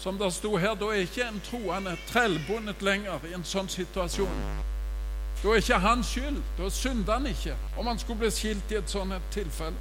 Som 0.00 0.16
det 0.20 0.32
sto 0.32 0.56
her, 0.56 0.76
da 0.80 0.92
er 0.94 1.04
ikke 1.04 1.28
en 1.28 1.44
troende 1.44 1.96
trellbundet 2.08 2.80
lenger 2.84 3.28
i 3.28 3.36
en 3.36 3.44
sånn 3.44 3.68
situasjon. 3.68 4.44
Da 5.42 5.48
er 5.48 5.54
ikke 5.54 5.78
han 5.78 6.04
skyld. 6.04 6.42
Da 6.58 6.68
synder 6.68 7.12
han 7.12 7.26
ikke 7.26 7.56
om 7.78 7.86
han 7.86 7.98
skulle 7.98 8.18
bli 8.18 8.30
skilt 8.30 8.72
i 8.72 8.76
et 8.80 8.90
sånt 8.90 9.14
tilfelle. 9.32 9.76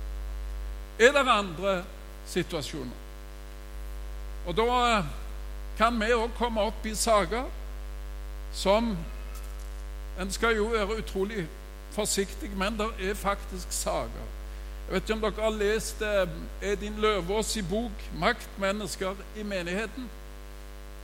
Er 1.00 1.12
det 1.12 1.30
andre 1.30 1.84
situasjoner? 2.28 3.06
Og 4.48 4.56
da 4.58 4.68
eh, 4.98 5.06
kan 5.78 6.00
vi 6.00 6.12
òg 6.16 6.32
komme 6.38 6.62
opp 6.62 6.86
i 6.86 6.96
saker 6.96 7.48
som 8.54 8.98
En 10.20 10.32
skal 10.32 10.58
jo 10.58 10.66
være 10.68 10.98
utrolig 11.00 11.46
forsiktig, 11.96 12.50
men 12.58 12.76
det 12.76 13.10
er 13.10 13.14
faktisk 13.16 13.72
saker. 13.72 14.26
Jeg 14.88 14.94
vet 14.94 15.04
ikke 15.04 15.14
om 15.14 15.22
dere 15.22 15.44
har 15.46 15.54
lest 15.56 16.02
eh, 16.02 16.72
Edin 16.72 16.98
Løvaas 17.00 17.56
i 17.56 17.62
bok 17.62 18.04
'Maktmennesker 18.20 19.16
i 19.38 19.44
menigheten', 19.44 20.10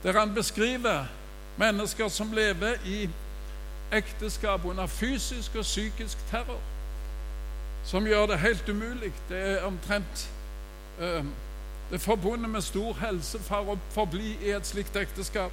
der 0.02 0.18
han 0.18 0.34
beskriver 0.34 1.06
mennesker 1.56 2.08
som 2.08 2.32
lever 2.32 2.74
i 2.84 3.08
ekteskap 3.92 4.64
under 4.64 4.86
fysisk 4.86 5.54
og 5.56 5.62
psykisk 5.62 6.18
terror, 6.30 6.60
som 7.84 8.06
gjør 8.06 8.26
det 8.26 8.38
helt 8.38 8.68
umulig. 8.68 9.12
Det 9.28 9.42
er 9.50 9.66
omtrent 9.66 10.30
eh, 11.00 11.24
Det 11.90 11.94
er 11.94 11.98
forbundet 12.02 12.50
med 12.50 12.60
stor 12.66 12.96
helse 12.98 13.38
for 13.46 13.68
å 13.70 13.78
forbli 13.94 14.32
i 14.42 14.50
et 14.50 14.66
slikt 14.66 14.96
ekteskap. 14.96 15.52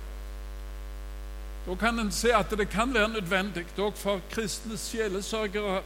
Da 1.67 1.75
kan 1.75 1.99
en 1.99 2.11
se 2.11 2.33
at 2.33 2.49
det 2.57 2.69
kan 2.69 2.93
være 2.93 3.13
nødvendig 3.13 3.65
òg 3.77 3.93
for 3.95 4.21
kristne 4.31 4.77
sjelesørgere 4.77 5.83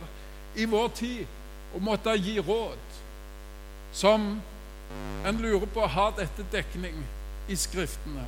i 0.55 0.65
vår 0.65 0.87
tid 0.95 1.25
å 1.75 1.81
måtte 1.83 2.15
gi 2.15 2.39
råd 2.39 2.95
som 3.93 4.41
en 5.27 5.41
lurer 5.41 5.67
på 5.73 5.85
har 5.87 6.15
dette 6.17 6.45
dekning 6.51 7.03
i 7.47 7.55
Skriftene. 7.55 8.25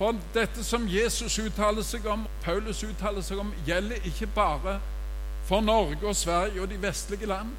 For 0.00 0.16
dette 0.32 0.62
som 0.64 0.86
Jesus 0.88 1.34
uttaler 1.38 1.84
seg 1.84 2.06
om, 2.08 2.22
Paulus 2.40 2.78
uttaler 2.88 3.20
seg 3.20 3.42
om, 3.42 3.50
gjelder 3.66 4.06
ikke 4.08 4.30
bare 4.32 4.78
for 5.44 5.60
Norge 5.60 6.06
og 6.08 6.16
Sverige 6.16 6.62
og 6.62 6.70
de 6.70 6.78
vestlige 6.80 7.28
land. 7.28 7.50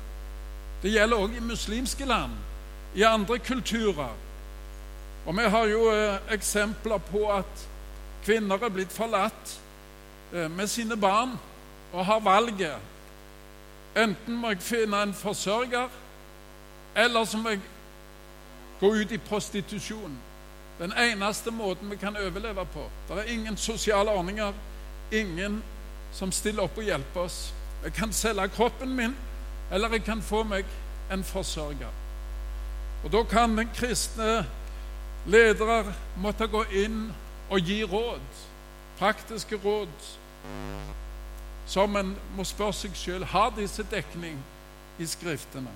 Det 0.82 0.90
gjelder 0.90 1.18
også 1.22 1.38
i 1.38 1.44
muslimske 1.46 2.06
land, 2.10 2.32
i 2.98 3.04
andre 3.06 3.38
kulturer. 3.40 4.16
Og 5.26 5.38
vi 5.38 5.46
har 5.54 5.68
jo 5.70 5.84
eh, 5.92 6.34
eksempler 6.34 6.98
på 7.12 7.28
at 7.30 7.68
kvinner 8.26 8.58
er 8.58 8.74
blitt 8.74 8.94
forlatt 8.94 9.54
eh, 10.34 10.50
med 10.50 10.68
sine 10.68 10.98
barn 10.98 11.38
og 11.94 12.06
har 12.06 12.26
valget. 12.26 12.90
Enten 13.94 14.42
må 14.42 14.56
jeg 14.56 14.66
finne 14.66 15.04
en 15.04 15.14
forsørger, 15.14 15.94
eller 16.96 17.26
så 17.26 17.38
må 17.38 17.54
jeg 17.54 17.62
gå 18.80 18.94
ut 18.98 19.12
i 19.14 19.22
prostitusjon. 19.30 20.18
Den 20.82 20.94
eneste 20.98 21.52
måten 21.52 21.92
vi 21.92 21.96
kan 21.96 22.18
overleve 22.18 22.66
på. 22.74 22.90
Det 23.08 23.18
er 23.20 23.34
ingen 23.34 23.58
sosiale 23.58 24.10
ordninger, 24.10 24.54
ingen 25.12 25.64
som 26.12 26.32
stiller 26.32 26.64
opp 26.64 26.78
og 26.78 26.84
hjelper 26.84 27.22
oss. 27.22 27.54
Jeg 27.84 27.94
kan 27.94 28.14
selge 28.14 28.48
kroppen 28.50 28.96
min, 28.96 29.14
eller 29.72 29.94
jeg 29.94 30.04
kan 30.04 30.22
få 30.22 30.42
meg 30.44 30.66
en 31.14 31.24
forsørger. 31.24 31.94
Og 33.04 33.12
Da 33.12 33.24
kan 33.24 33.58
den 33.58 33.70
kristne 33.76 34.46
ledere 35.26 35.94
måtte 36.18 36.48
gå 36.48 36.64
inn 36.64 37.12
og 37.50 37.60
gi 37.60 37.84
råd, 37.84 38.42
praktiske 39.00 39.60
råd, 39.64 40.10
som 41.68 41.96
en 41.96 42.16
må 42.36 42.44
spørre 42.44 42.74
seg 42.74 42.96
sjøl 42.98 43.24
har 43.24 43.54
disse 43.56 43.84
dekning 43.92 44.38
i 45.00 45.06
Skriftene. 45.06 45.70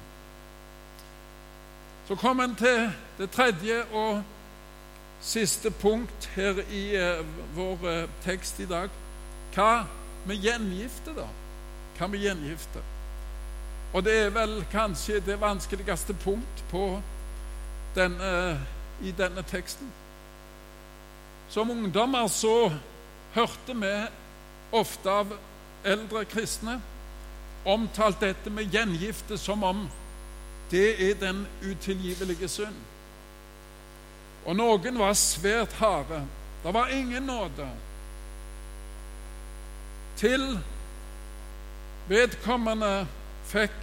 Så 2.07 2.15
kommer 2.15 2.43
en 2.43 2.55
til 2.55 2.91
det 3.17 3.31
tredje 3.31 3.83
og 3.93 4.23
siste 5.25 5.71
punkt 5.71 6.29
her 6.35 6.61
i 6.69 6.95
eh, 6.95 7.25
vår 7.55 7.87
eh, 7.89 8.09
tekst 8.25 8.59
i 8.61 8.67
dag. 8.69 8.89
Hva 9.55 9.85
med 10.27 10.37
gjengifte, 10.41 11.15
da? 11.17 11.25
Hva 11.97 12.09
med 12.11 12.21
gjengifte? 12.21 12.83
Og 13.95 14.03
det 14.05 14.15
er 14.25 14.33
vel 14.35 14.59
kanskje 14.71 15.21
det 15.23 15.39
vanskeligste 15.41 16.13
punkt 16.23 16.63
denne, 17.95 18.59
i 19.01 19.13
denne 19.15 19.43
teksten. 19.47 19.87
Som 21.49 21.71
ungdommer 21.71 22.27
så 22.27 22.71
hørte 23.33 23.73
vi 23.73 23.93
ofte 24.75 25.09
av 25.09 25.31
eldre 25.85 26.25
kristne 26.25 26.81
omtalt 27.65 28.19
dette 28.21 28.49
med 28.49 28.73
gjengifte 28.73 29.37
som 29.37 29.63
om 29.63 29.85
det 30.71 31.09
er 31.09 31.15
den 31.21 31.45
utilgivelige 31.63 32.47
synd. 32.49 32.75
Og 34.45 34.55
noen 34.55 34.99
var 34.99 35.13
svært 35.17 35.73
harde. 35.79 36.21
Det 36.63 36.73
var 36.73 36.87
ingen 36.93 37.23
nåde. 37.23 37.67
Til 40.17 40.59
vedkommende 42.07 43.07
fikk 43.49 43.79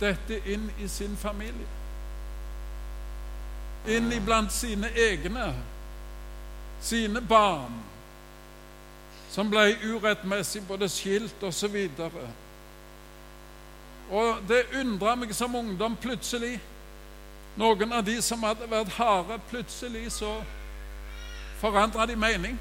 dette 0.00 0.38
inn 0.48 0.68
i 0.80 0.88
sin 0.88 1.16
familie. 1.16 1.68
Inn 3.88 4.12
iblant 4.14 4.52
sine 4.52 4.92
egne, 4.94 5.48
sine 6.80 7.20
barn, 7.20 7.80
som 9.32 9.50
ble 9.50 9.72
urettmessig 9.82 10.62
både 10.68 10.88
skilt 10.92 11.42
osv. 11.42 11.76
Og, 11.98 12.20
og 14.12 14.44
det 14.48 14.66
undra 14.80 15.16
meg 15.18 15.34
som 15.34 15.56
ungdom 15.58 15.96
plutselig 15.96 16.58
Noen 17.56 17.92
av 17.92 18.04
de 18.04 18.16
som 18.24 18.42
hadde 18.46 18.68
vært 18.70 18.94
harde, 18.96 19.36
plutselig 19.50 20.06
så 20.12 20.38
forandra 21.60 22.06
de 22.06 22.16
mening. 22.16 22.58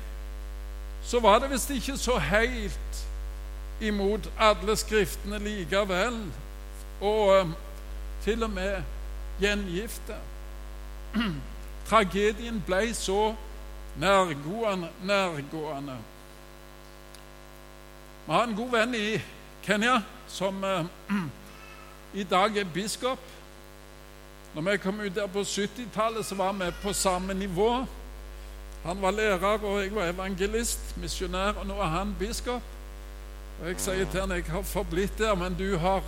Så 1.03 1.19
var 1.19 1.39
det 1.39 1.51
visst 1.51 1.71
ikke 1.71 1.97
så 1.97 2.17
helt 2.19 3.05
imot 3.81 4.27
alle 4.39 4.75
skriftene 4.77 5.39
likevel 5.41 6.19
og 7.01 7.31
um, 7.41 7.55
til 8.23 8.43
og 8.43 8.49
med 8.49 8.83
gjengifte. 9.41 10.19
Tragedien 11.89 12.61
ble 12.67 12.93
så 12.93 13.33
nærgående, 13.99 14.89
nærgående. 15.03 15.97
Vi 18.27 18.33
har 18.33 18.43
en 18.43 18.55
god 18.55 18.71
venn 18.71 18.95
i 18.95 19.21
Kenya 19.65 20.01
som 20.27 20.63
uh, 20.63 20.85
i 22.21 22.23
dag 22.23 22.57
er 22.57 22.73
biskop. 22.73 23.19
Når 24.55 24.61
vi 24.61 24.77
kom 24.77 24.99
ut 24.99 25.15
der 25.15 25.27
på 25.27 25.39
70-tallet, 25.39 26.25
så 26.25 26.35
var 26.35 26.53
vi 26.53 26.71
på 26.81 26.93
samme 26.93 27.33
nivå. 27.33 27.85
Han 28.83 29.01
var 29.01 29.11
lærer, 29.11 29.63
og 29.63 29.83
jeg 29.83 29.95
var 29.95 30.09
evangelist, 30.09 30.97
misjonær, 30.97 31.53
og 31.61 31.67
nå 31.67 31.77
er 31.79 31.91
han 31.93 32.15
biskop. 32.19 32.61
Og 33.61 33.67
Jeg 33.67 33.79
sier 33.79 34.07
til 34.11 34.21
han 34.21 34.31
jeg 34.31 34.43
har 34.49 34.61
forblitt 34.65 35.17
der, 35.17 35.35
men 35.35 35.53
du 35.53 35.77
har 35.77 36.01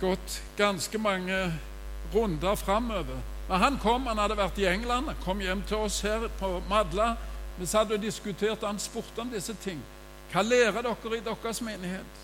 gått 0.00 0.42
ganske 0.58 0.98
mange 0.98 1.52
runder 2.14 2.54
framover. 2.54 3.22
Men 3.48 3.58
han 3.58 3.78
kom, 3.78 4.06
han 4.06 4.18
hadde 4.18 4.36
vært 4.36 4.58
i 4.58 4.66
England, 4.66 5.14
kom 5.24 5.40
hjem 5.40 5.62
til 5.68 5.76
oss 5.86 6.00
her 6.00 6.28
på 6.40 6.58
Madla. 6.68 7.14
Vi 7.58 7.66
satt 7.66 7.92
og 7.92 8.02
diskuterte, 8.02 8.66
han 8.66 8.78
spurte 8.82 9.22
om 9.22 9.30
disse 9.32 9.54
ting. 9.64 9.80
Hva 10.32 10.42
lærer 10.42 10.82
dere 10.82 11.16
i 11.16 11.24
deres 11.24 11.60
menighet? 11.62 12.20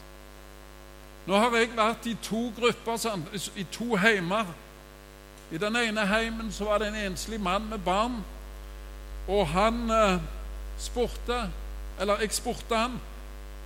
Nå 1.29 1.37
har 1.37 1.53
jeg 1.53 1.75
vært 1.77 2.07
i 2.09 2.15
to 2.25 2.47
grupper, 2.57 2.97
sånn, 2.97 3.27
i 3.61 3.67
to 3.69 3.99
heimer. 4.01 4.49
I 5.53 5.59
den 5.61 5.77
ene 5.77 6.07
heimen 6.09 6.49
så 6.53 6.71
var 6.71 6.81
det 6.81 6.89
en 6.89 7.03
enslig 7.11 7.37
mann 7.41 7.67
med 7.69 7.83
barn, 7.85 8.23
og 9.29 9.43
han 9.53 9.91
eh, 9.93 10.21
spurte 10.81 11.51
Eller 12.01 12.21
jeg 12.23 12.33
spurte 12.33 12.77
han 12.77 12.95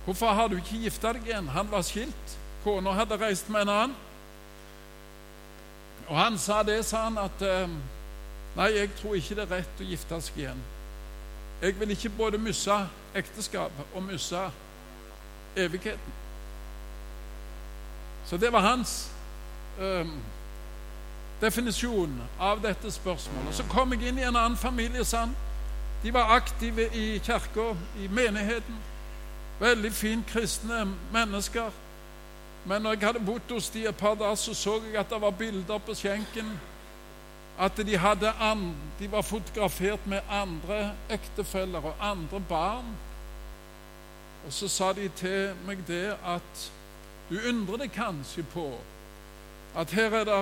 hvorfor 0.03 0.33
har 0.35 0.49
du 0.49 0.57
ikke 0.57 0.81
gifta 0.81 1.13
deg 1.13 1.27
igjen. 1.29 1.47
Han 1.53 1.69
var 1.71 1.85
skilt. 1.87 2.31
Kona 2.63 2.91
hadde 2.97 3.19
reist 3.21 3.47
med 3.53 3.61
en 3.61 3.69
annen. 3.69 3.93
Og 6.09 6.17
han 6.17 6.39
sa 6.41 6.63
det, 6.67 6.81
sa 6.85 7.05
han, 7.05 7.19
at 7.21 7.45
eh, 7.45 7.77
Nei, 8.57 8.67
jeg 8.73 8.89
tror 8.97 9.15
ikke 9.15 9.37
det 9.37 9.45
er 9.45 9.53
rett 9.53 9.79
å 9.81 9.87
gifte 9.87 10.19
seg 10.25 10.41
igjen. 10.41 10.59
Jeg 11.61 11.77
vil 11.79 11.95
ikke 11.95 12.11
både 12.17 12.41
miste 12.41 12.75
ekteskap 13.15 13.79
og 13.93 14.03
miste 14.09 14.41
evigheten. 15.55 16.22
Så 18.33 18.37
det 18.37 18.53
var 18.53 18.59
hans 18.59 19.11
um, 19.79 20.13
definisjon 21.41 22.15
av 22.39 22.63
dette 22.63 22.89
spørsmålet. 22.91 23.53
Så 23.53 23.65
kom 23.69 23.93
jeg 23.93 24.07
inn 24.09 24.17
i 24.17 24.25
en 24.25 24.33
annen 24.33 24.57
familie, 24.57 25.05
sa. 25.05 25.27
De 26.01 26.13
var 26.15 26.33
aktive 26.33 26.87
i 26.97 27.19
kirka, 27.21 27.67
i 28.01 28.09
menigheten. 28.09 28.81
Veldig 29.61 29.93
fint 29.93 30.25
kristne 30.33 30.81
mennesker. 31.13 31.69
Men 32.65 32.81
når 32.81 32.97
jeg 32.97 33.05
hadde 33.05 33.25
bodd 33.29 33.53
hos 33.53 33.69
de 33.69 33.85
et 33.85 34.01
par 34.01 34.17
dager, 34.17 34.35
så 34.35 34.57
så 34.57 34.79
jeg 34.81 34.97
at 34.97 35.13
det 35.13 35.21
var 35.21 35.37
bilder 35.37 35.77
på 35.77 35.93
skjenken. 35.93 36.55
At 37.59 37.77
de, 37.77 38.01
de 38.99 39.11
var 39.11 39.21
fotografert 39.21 40.07
med 40.09 40.25
andre 40.29 40.95
ektefeller 41.09 41.85
og 41.85 41.93
andre 42.01 42.41
barn. 42.49 42.95
Og 44.47 44.53
så 44.53 44.67
sa 44.67 44.93
de 44.93 45.11
til 45.21 45.53
meg 45.67 45.85
det 45.87 46.17
at 46.25 46.71
du 47.33 47.39
undrer 47.49 47.81
deg 47.81 47.93
kanskje 47.95 48.43
på 48.53 48.67
at 49.75 49.93
her 49.97 50.13
er 50.13 50.27
det 50.29 50.41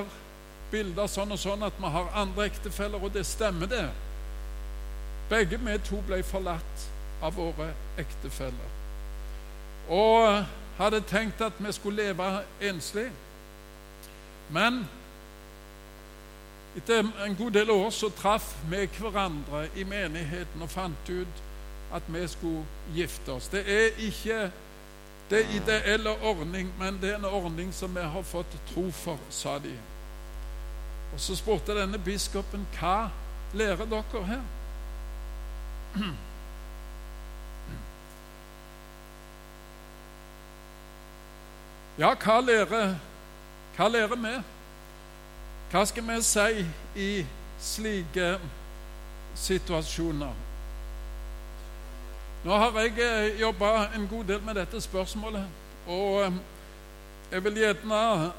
bilder 0.71 1.07
sånn 1.07 1.31
og 1.31 1.39
sånn 1.39 1.63
at 1.63 1.77
vi 1.79 1.91
har 1.93 2.09
andre 2.19 2.49
ektefeller, 2.49 2.99
og 2.99 3.13
det 3.15 3.23
stemmer, 3.27 3.69
det. 3.71 3.85
Begge 5.31 5.59
vi 5.59 5.77
to 5.87 6.01
ble 6.07 6.19
forlatt 6.27 6.87
av 7.23 7.37
våre 7.39 7.69
ektefeller. 8.01 8.73
Og 9.91 10.43
hadde 10.81 11.03
tenkt 11.07 11.43
at 11.43 11.59
vi 11.59 11.71
skulle 11.75 12.09
leve 12.09 12.27
enslig. 12.67 13.07
Men 14.51 14.83
etter 16.75 17.07
en 17.23 17.37
god 17.39 17.55
del 17.55 17.71
år 17.71 17.89
så 17.95 18.11
traff 18.15 18.51
vi 18.71 18.83
hverandre 18.97 19.69
i 19.79 19.87
menigheten 19.87 20.63
og 20.63 20.71
fant 20.71 21.11
ut 21.11 21.41
at 21.95 22.03
vi 22.11 22.27
skulle 22.31 22.65
gifte 22.95 23.31
oss. 23.31 23.47
Det 23.51 23.63
er 23.67 24.03
ikke 24.07 24.49
det 25.31 25.39
er 25.39 25.55
ideelle 25.55 26.09
ordning, 26.09 26.73
men 26.79 26.97
det 27.01 27.11
er 27.11 27.15
en 27.15 27.25
ordning 27.25 27.73
som 27.73 27.95
vi 27.95 28.01
har 28.01 28.23
fått 28.27 28.57
tro 28.73 28.89
for, 28.91 29.19
sa 29.29 29.59
de. 29.63 29.71
Og 31.13 31.19
Så 31.19 31.35
spurte 31.35 31.75
denne 31.75 31.99
biskopen 31.99 32.67
hva 32.79 33.09
lærer 33.53 33.85
dere 33.85 34.25
her? 34.25 34.43
Ja, 41.99 42.13
hva 42.15 42.39
lærer, 42.39 42.95
hva 43.75 43.87
lærer 43.91 44.15
vi? 44.15 44.31
Hva 45.71 45.81
skal 45.85 46.07
vi 46.07 46.15
si 46.23 46.63
i 46.95 47.09
slike 47.61 48.29
situasjoner? 49.35 50.50
Nå 52.43 52.57
har 52.57 52.79
jeg 52.79 52.93
eh, 52.97 53.41
jobba 53.41 53.87
en 53.95 54.07
god 54.09 54.23
del 54.23 54.41
med 54.41 54.55
dette 54.55 54.81
spørsmålet, 54.81 55.45
Og 55.87 56.21
eh, 56.25 56.33
jeg 57.31 57.43
vil 57.43 57.53
gjerne 57.53 58.31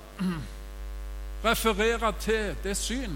referere 1.48 2.12
til 2.20 2.56
det 2.64 2.76
syn 2.76 3.14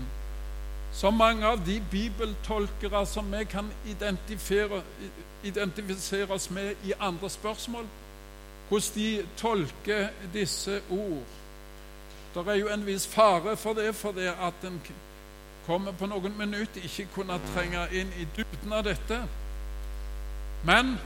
som 0.93 1.15
mange 1.15 1.47
av 1.47 1.59
de 1.67 1.83
bibeltolkere 1.91 3.07
som 3.07 3.33
vi 3.33 3.45
kan 3.45 3.67
identifisere, 5.45 6.33
oss 6.33 6.51
med 6.51 6.75
i 6.85 6.93
andre 7.01 7.31
spørsmål, 7.31 7.85
hvordan 8.69 8.95
de 8.95 9.27
tolker 9.37 10.09
disse 10.33 10.81
ord. 10.91 11.23
Det 12.35 12.49
er 12.49 12.55
jo 12.55 12.69
en 12.69 12.87
viss 12.87 13.07
fare 13.07 13.57
for 13.57 13.73
det, 13.73 13.95
for 13.95 14.13
det 14.13 14.29
at 14.29 14.65
en 14.65 14.81
kommer 15.67 15.93
på 15.93 16.07
noen 16.07 16.39
minutter 16.39 16.81
ikke 16.85 17.09
kunne 17.15 17.41
trenge 17.55 17.89
inn 17.93 18.13
i 18.17 18.27
dybden 18.37 18.73
av 18.73 18.85
dette. 18.85 19.21
Men 20.67 20.99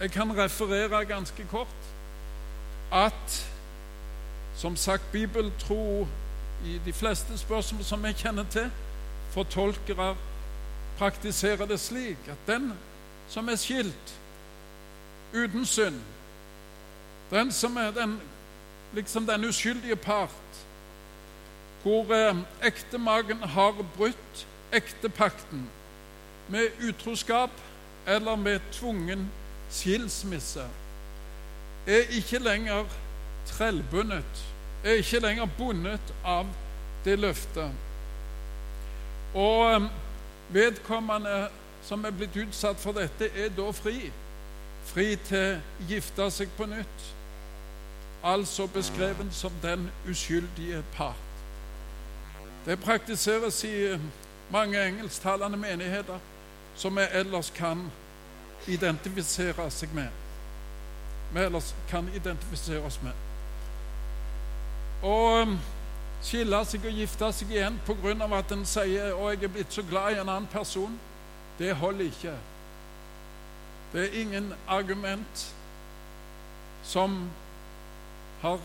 jeg 0.00 0.10
kan 0.10 0.38
referere 0.38 1.04
ganske 1.04 1.44
kort 1.50 1.66
at 2.92 3.48
som 4.56 4.76
sagt 4.76 5.12
bibeltro 5.12 6.08
i 6.64 6.80
de 6.84 6.92
fleste 6.92 7.38
spørsmål 7.38 7.84
som 7.84 8.04
jeg 8.04 8.16
kjenner 8.16 8.44
til, 8.50 8.70
fortolkere 9.30 10.16
praktiserer 10.98 11.66
det 11.66 11.80
slik 11.80 12.28
at 12.28 12.46
den 12.46 12.72
som 13.28 13.48
er 13.48 13.56
skilt 13.56 14.14
uten 15.34 15.66
synd, 15.66 16.00
den 17.30 17.52
som 17.52 17.76
er 17.76 17.90
den, 17.90 18.20
liksom 18.94 19.26
den 19.26 19.44
uskyldige 19.48 19.96
part, 19.96 20.64
hvor 21.82 22.14
eh, 22.14 22.36
ektemagen 22.62 23.38
har 23.38 23.84
brutt 23.96 24.46
ektepakten 24.72 25.68
med 26.48 26.68
utroskap 26.88 27.50
eller 28.06 28.36
med 28.36 28.60
tvungen 28.72 29.30
skilsmisse, 29.70 30.64
er 31.86 32.02
ikke 32.10 32.38
lenger 32.38 32.84
trellbundet, 33.46 34.44
er 34.84 34.92
ikke 34.92 35.20
lenger 35.20 35.48
bundet 35.58 36.14
av 36.24 36.46
det 37.04 37.18
løftet. 37.18 37.70
Og 39.34 39.76
um, 39.76 39.88
vedkommende 40.48 41.48
som 41.82 42.04
er 42.04 42.14
blitt 42.14 42.36
utsatt 42.36 42.78
for 42.80 42.94
dette, 42.94 43.30
er 43.34 43.50
da 43.56 43.70
fri. 43.74 44.10
Fri 44.86 45.14
til 45.26 45.56
å 45.56 45.88
gifte 45.90 46.28
seg 46.30 46.50
på 46.58 46.66
nytt. 46.70 47.08
Altså 48.22 48.68
beskrevet 48.70 49.34
som 49.34 49.54
den 49.62 49.88
uskyldige 50.10 50.82
part. 50.94 51.30
Det 52.66 52.78
praktiseres 52.78 53.64
i 53.66 53.96
mange 54.52 54.78
engelsktalende 54.78 55.58
menigheter 55.58 56.20
som 56.76 56.96
vi 56.96 57.04
ellers 57.12 57.50
kan 57.54 57.90
identifisere 58.66 59.70
seg 59.70 59.94
med. 59.94 60.08
Vi 61.32 61.40
ellers 61.40 61.74
kan 61.90 62.08
identifisere 62.14 62.84
oss 62.86 62.98
med. 63.02 63.12
Og 65.02 65.42
um, 65.42 65.56
skille 66.22 66.60
seg 66.68 66.84
og 66.86 66.98
gifte 67.00 67.32
seg 67.34 67.50
igjen 67.50 67.80
pga. 67.86 68.38
at 68.38 68.52
en 68.52 68.66
sier 68.66 69.12
'Å, 69.12 69.30
jeg 69.30 69.44
er 69.44 69.48
blitt 69.48 69.72
så 69.72 69.82
glad 69.82 70.12
i 70.12 70.20
en 70.20 70.28
annen 70.28 70.48
person', 70.52 70.98
det 71.58 71.76
holder 71.76 72.04
ikke. 72.04 72.36
Det 73.92 74.04
er 74.04 74.20
ingen 74.20 74.54
argument 74.68 75.54
som 76.82 77.30
har 78.40 78.58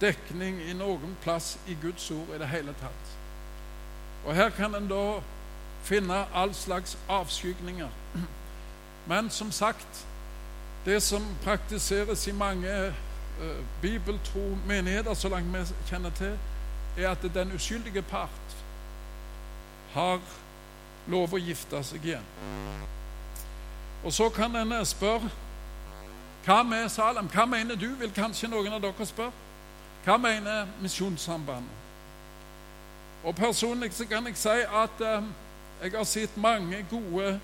dekning 0.00 0.60
i 0.62 0.72
noen 0.72 1.16
plass 1.22 1.58
i 1.66 1.76
Guds 1.82 2.10
ord 2.10 2.34
i 2.34 2.38
det 2.38 2.48
hele 2.48 2.74
tatt. 2.80 3.16
Og 4.24 4.34
her 4.34 4.50
kan 4.50 4.74
en 4.74 4.88
da 4.88 5.20
finne 5.84 6.24
all 6.34 6.54
slags 6.54 6.98
avskygninger. 7.08 7.88
Men 9.06 9.30
som 9.30 9.52
sagt, 9.52 10.06
det 10.84 11.02
som 11.02 11.22
praktiseres 11.44 12.26
i 12.26 12.32
mange 12.32 12.94
uh, 13.40 13.64
bibeltro 13.82 14.58
menigheter, 14.66 15.14
så 15.14 15.28
langt 15.28 15.52
vi 15.52 15.74
kjenner 15.86 16.10
til, 16.10 16.38
er 16.98 17.10
at 17.10 17.22
den 17.34 17.52
uskyldige 17.52 18.02
part 18.02 18.56
har 19.92 20.20
lov 21.06 21.34
å 21.34 21.40
gifte 21.40 21.82
seg 21.84 22.04
igjen. 22.04 22.28
Og 24.04 24.12
så 24.12 24.28
kan 24.28 24.56
en 24.56 24.84
spørre 24.86 25.30
hva 26.44 26.62
med 26.62 26.88
Salem? 26.92 27.28
Hva 27.32 27.46
mener 27.48 27.74
du? 27.74 27.88
Vil 27.96 28.12
kanskje 28.12 28.50
noen 28.52 28.72
av 28.72 28.82
dere 28.84 29.06
spørre? 29.08 29.32
Hva 30.04 30.18
mener 30.20 30.66
Misjonssambandet? 30.82 31.80
Og 33.24 33.32
Personlig 33.36 33.94
så 33.96 34.04
kan 34.04 34.26
jeg 34.28 34.36
si 34.36 34.48
at 34.68 35.00
eh, 35.00 35.24
jeg 35.84 35.92
har 35.92 36.04
sett 36.04 36.36
mange 36.36 36.86
gode 36.90 37.40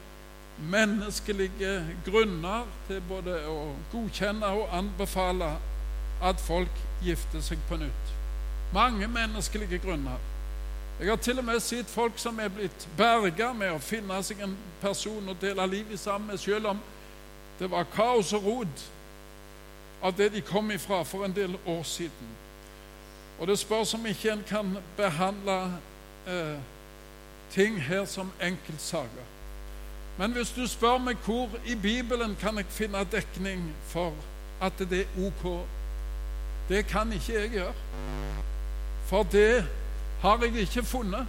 menneskelige 0.71 1.97
grunner 2.07 2.65
til 2.89 3.03
både 3.09 3.35
å 3.49 3.75
godkjenne 3.93 4.49
og 4.57 4.73
anbefale 4.79 5.51
at 6.25 6.41
folk 6.41 6.81
gifter 7.05 7.45
seg 7.45 7.61
på 7.69 7.77
nytt. 7.83 8.15
Mange 8.73 9.09
menneskelige 9.13 9.83
grunner. 9.85 10.17
Jeg 11.01 11.09
har 11.09 11.21
til 11.21 11.39
og 11.39 11.45
med 11.45 11.61
sett 11.61 11.93
folk 11.93 12.17
som 12.21 12.41
er 12.41 12.49
blitt 12.49 12.89
berga 12.97 13.53
med 13.53 13.75
å 13.75 13.85
finne 13.85 14.23
seg 14.25 14.41
en 14.45 14.57
person 14.81 15.29
å 15.29 15.37
dele 15.41 15.69
livet 15.69 16.01
sammen 16.01 16.33
med, 16.33 16.41
selv 16.41 16.73
om 16.73 16.83
det 17.61 17.69
var 17.71 17.89
kaos 17.93 18.33
og 18.33 18.49
rod 18.49 18.89
av 20.01 20.17
det 20.17 20.33
de 20.33 20.41
kom 20.41 20.73
ifra 20.73 21.03
for 21.05 21.29
en 21.29 21.37
del 21.37 21.61
år 21.67 21.85
siden. 21.85 22.37
Og 23.37 23.53
det 23.53 23.61
spørs 23.61 23.95
om 24.01 24.07
ikke 24.07 24.33
en 24.33 24.45
kan 24.49 24.77
behandle 24.97 25.61
eh, 26.29 26.61
ting 27.51 27.83
her 27.83 28.05
som 28.05 28.33
enkeltsaker. 28.43 29.27
Men 30.19 30.33
hvis 30.33 30.51
du 30.51 30.67
spør 30.69 30.99
meg 30.99 31.17
hvor 31.25 31.49
i 31.65 31.75
Bibelen 31.75 32.37
kan 32.41 32.57
jeg 32.61 32.67
finne 32.69 33.05
dekning 33.13 33.63
for 33.89 34.15
at 34.61 34.79
det 34.79 35.07
er 35.07 35.21
ok, 35.27 35.45
det 36.69 36.87
kan 36.87 37.13
ikke 37.13 37.33
jeg 37.35 37.51
gjøre. 37.51 37.75
For 39.07 39.23
det 39.23 39.65
har 40.21 40.39
jeg 40.43 40.67
ikke 40.67 40.83
funnet. 40.83 41.27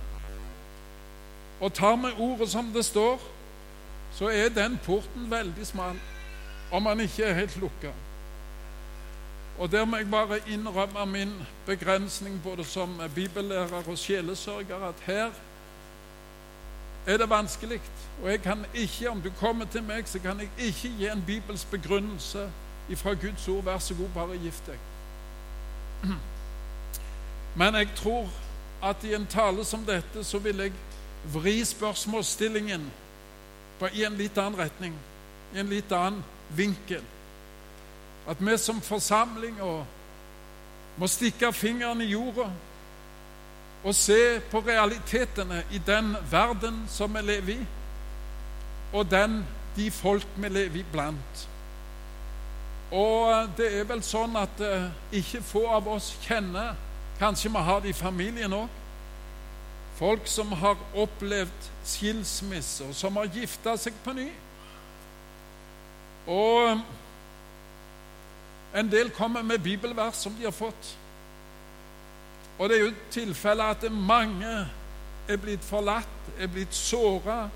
Og 1.61 1.73
tar 1.73 1.95
vi 1.95 2.11
ordet 2.17 2.49
som 2.49 2.73
det 2.73 2.85
står, 2.85 3.21
så 4.13 4.27
er 4.27 4.49
den 4.49 4.79
porten 4.85 5.31
veldig 5.31 5.67
smal, 5.67 5.99
om 6.71 6.89
den 6.89 6.99
ikke 6.99 7.23
er 7.23 7.33
helt 7.33 7.57
lukka. 7.57 7.93
Og 9.59 9.71
der 9.71 9.85
må 9.85 9.97
jeg 9.97 10.11
bare 10.11 10.39
innrømme 10.49 11.05
min 11.05 11.33
begrensning 11.65 12.41
både 12.43 12.65
som 12.65 13.01
bibellærer 13.15 13.87
og 13.87 13.97
sjelesørger, 13.97 14.87
at 14.89 14.95
her 15.05 15.31
er 17.05 17.17
det 17.17 17.29
vanskelig. 17.29 17.81
Og 18.23 18.29
jeg 18.29 18.41
kan 18.41 18.65
ikke, 18.73 19.09
om 19.09 19.21
du 19.21 19.29
kommer 19.39 19.65
til 19.65 19.83
meg, 19.83 20.07
så 20.07 20.19
kan 20.19 20.39
jeg 20.39 20.49
ikke 20.57 20.93
gi 20.97 21.07
en 21.07 21.23
Bibels 21.25 21.65
begrunnelse 21.65 22.49
fra 22.95 23.13
Guds 23.13 23.47
ord. 23.47 23.63
Vær 23.63 23.77
så 23.77 23.93
god, 23.93 24.09
bare 24.13 24.37
gift 24.37 24.63
deg. 24.67 24.77
Men 27.59 27.75
jeg 27.75 27.87
tror 27.95 28.29
at 28.83 29.03
i 29.03 29.13
en 29.13 29.25
tale 29.25 29.65
som 29.65 29.85
dette 29.85 30.23
så 30.23 30.39
vil 30.39 30.57
jeg 30.57 30.71
vri 31.33 31.65
spørsmålsstillingen 31.65 32.91
i 33.93 34.03
en 34.05 34.17
litt 34.17 34.37
annen 34.37 34.59
retning, 34.59 34.93
i 35.53 35.59
en 35.59 35.69
litt 35.69 35.91
annen 35.91 36.23
vinkel. 36.55 37.03
At 38.29 38.37
vi 38.39 38.57
som 38.57 38.81
forsamling 38.81 39.57
må 40.97 41.07
stikke 41.07 41.53
fingeren 41.53 42.01
i 42.01 42.11
jorda 42.11 42.49
og 43.83 43.95
se 43.95 44.39
på 44.51 44.59
realitetene 44.65 45.63
i 45.71 45.81
den 45.85 46.15
verden 46.31 46.83
som 46.89 47.15
vi 47.15 47.21
lever 47.25 47.53
i, 47.55 47.65
og 48.93 49.07
den, 49.11 49.41
de 49.75 49.91
folk 49.91 50.27
vi 50.35 50.49
lever 50.49 50.79
i 50.79 50.85
blant. 50.91 51.47
Og 52.91 53.49
det 53.57 53.69
er 53.79 53.87
vel 53.87 54.03
sånn 54.03 54.35
at 54.35 54.61
eh, 54.61 54.89
ikke 55.21 55.39
få 55.47 55.63
av 55.71 55.87
oss 55.87 56.11
kjenner 56.25 56.75
Kanskje 57.21 57.51
vi 57.53 57.61
har 57.61 57.83
det 57.83 57.91
i 57.91 57.93
familien 57.93 58.53
òg. 58.57 58.69
Folk 59.99 60.25
som 60.25 60.55
har 60.57 60.79
opplevd 60.97 61.67
skilsmisse, 61.85 62.87
og 62.89 62.95
som 62.97 63.19
har 63.19 63.29
gifta 63.29 63.75
seg 63.77 63.93
på 64.01 64.15
ny. 64.17 64.25
Og 66.25 66.81
en 68.73 68.89
del 68.89 69.13
kommer 69.13 69.45
med 69.45 69.61
bibelvers 69.61 70.17
som 70.17 70.33
de 70.33 70.47
har 70.47 70.55
fått. 70.55 70.95
Og 72.61 72.69
det 72.69 72.77
er 72.77 72.83
jo 72.83 72.93
tilfellet 73.11 73.63
at 73.85 73.91
mange 73.91 74.49
er 75.27 75.37
blitt 75.41 75.63
forlatt, 75.65 76.27
er 76.37 76.49
blitt 76.51 76.75
såra 76.77 77.47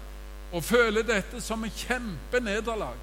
og 0.50 0.64
føler 0.64 1.06
dette 1.06 1.42
som 1.46 1.62
et 1.68 1.84
kjempenederlag. 1.86 2.98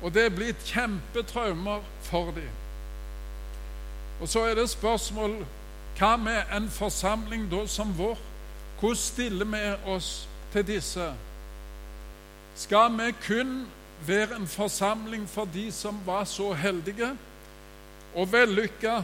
Og 0.00 0.14
det 0.14 0.24
er 0.24 0.32
blitt 0.32 0.64
kjempetraumer 0.64 1.84
for 2.08 2.32
dem. 2.32 2.48
Og 4.20 4.28
så 4.32 4.46
er 4.48 4.56
det 4.56 4.70
spørsmål 4.72 5.36
hva 5.98 6.14
med 6.16 6.56
en 6.56 6.70
forsamling 6.72 7.50
da 7.52 7.66
som 7.68 7.92
vår? 7.98 8.16
Hvordan 8.80 8.96
stiller 8.96 9.44
vi 9.52 9.92
oss 9.92 10.28
til 10.52 10.66
disse? 10.66 11.12
Skal 12.56 12.96
vi 12.96 13.12
kun 13.26 13.66
være 14.06 14.40
en 14.40 14.48
forsamling 14.48 15.28
for 15.28 15.44
de 15.52 15.68
som 15.72 16.00
var 16.06 16.24
så 16.24 16.52
heldige 16.54 17.10
og 18.14 18.32
vellykka, 18.32 19.02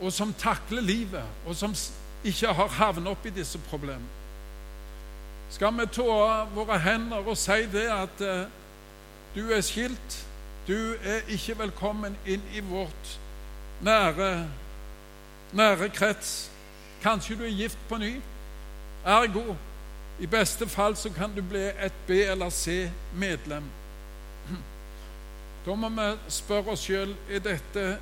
og 0.00 0.12
som 0.12 0.32
takler 0.38 0.82
livet, 0.82 1.24
og 1.46 1.56
som 1.56 1.74
ikke 2.24 2.52
har 2.54 2.68
havnet 2.78 3.10
opp 3.10 3.26
i 3.26 3.34
disse 3.34 3.58
problemene? 3.70 4.14
Skal 5.50 5.72
vi 5.78 5.86
ta 5.92 6.44
våre 6.54 6.78
hender 6.84 7.24
og 7.24 7.36
si 7.40 7.62
det 7.72 7.86
at 7.88 8.20
eh, 8.20 8.50
du 9.34 9.52
er 9.52 9.62
skilt, 9.64 10.18
du 10.68 10.94
er 11.04 11.24
ikke 11.32 11.56
velkommen 11.58 12.16
inn 12.28 12.42
i 12.52 12.60
vårt 12.60 13.14
nære, 13.80 14.48
nære 15.56 15.88
krets. 15.88 16.50
Kanskje 17.02 17.36
du 17.38 17.44
er 17.46 17.56
gift 17.56 17.78
på 17.88 17.96
ny. 17.96 18.18
Ergo, 19.06 19.56
i 20.20 20.26
beste 20.26 20.66
fall 20.68 20.96
så 20.96 21.10
kan 21.14 21.32
du 21.34 21.42
bli 21.42 21.62
et 21.70 21.92
B- 22.06 22.26
eller 22.28 22.50
C-medlem. 22.50 23.64
Da 25.66 25.74
må 25.74 25.88
vi 25.88 26.08
spørre 26.32 26.72
oss 26.72 26.84
sjøl 26.86 27.12
er 27.30 27.42
dette 27.44 27.98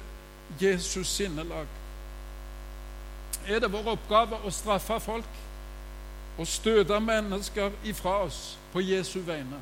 Jesus 0.61 1.09
sinnelag. 1.09 1.67
Er 3.49 3.59
det 3.61 3.73
vår 3.73 3.93
oppgave 3.93 4.41
å 4.43 4.51
straffe 4.51 4.99
folk 5.01 5.43
og 6.39 6.47
støte 6.51 6.99
mennesker 7.01 7.71
ifra 7.87 8.19
oss 8.27 8.59
på 8.73 8.83
Jesu 8.83 9.21
vegne? 9.21 9.61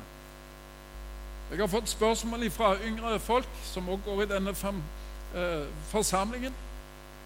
Jeg 1.51 1.59
har 1.59 1.69
fått 1.69 1.89
spørsmål 1.89 2.49
fra 2.51 2.73
yngre 2.81 3.19
folk 3.19 3.49
som 3.63 3.89
også 3.89 4.03
går 4.05 4.21
i 4.23 4.29
denne 4.33 4.49
eh, 4.49 5.67
forsamlingen. 5.91 6.53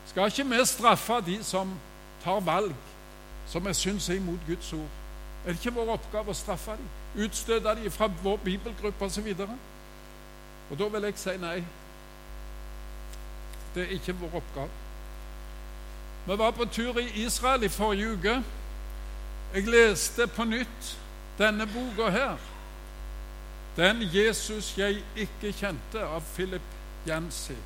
Skal 0.08 0.28
ikke 0.28 0.44
vi 0.50 0.66
straffe 0.66 1.22
de 1.26 1.44
som 1.44 1.72
tar 2.24 2.40
valg 2.40 2.76
som 3.48 3.66
vi 3.66 3.74
syns 3.74 4.10
er 4.10 4.20
imot 4.20 4.44
Guds 4.48 4.74
ord? 4.74 4.92
Er 5.46 5.54
det 5.54 5.60
ikke 5.66 5.76
vår 5.80 5.94
oppgave 5.96 6.34
å 6.34 6.36
straffe 6.36 6.76
dem? 6.76 6.92
Utstøte 7.24 7.76
dem 7.80 7.92
fra 7.92 8.12
vår 8.24 8.38
bibelgruppe 8.44 9.06
osv.? 9.06 9.32
Og, 9.40 9.56
og 10.72 10.80
da 10.80 10.92
vil 10.92 11.08
jeg 11.08 11.18
si 11.24 11.38
nei. 11.40 11.64
Det 13.76 13.86
er 13.88 13.96
ikke 13.96 14.20
vår 14.20 14.42
oppgave. 14.44 14.89
Vi 16.30 16.38
var 16.38 16.52
på 16.52 16.66
tur 16.66 16.98
i 17.00 17.24
Israel 17.24 17.64
i 17.64 17.70
forrige 17.70 18.12
uke. 18.14 18.44
Jeg 19.54 19.68
leste 19.68 20.28
på 20.28 20.44
nytt 20.46 20.98
denne 21.38 21.66
boka 21.68 22.10
her. 22.10 22.36
Den 23.78 24.04
Jesus 24.14 24.78
jeg 24.78 25.02
ikke 25.18 25.52
kjente, 25.52 26.04
av 26.06 26.22
Philip 26.36 26.62
Jensi. 27.08 27.58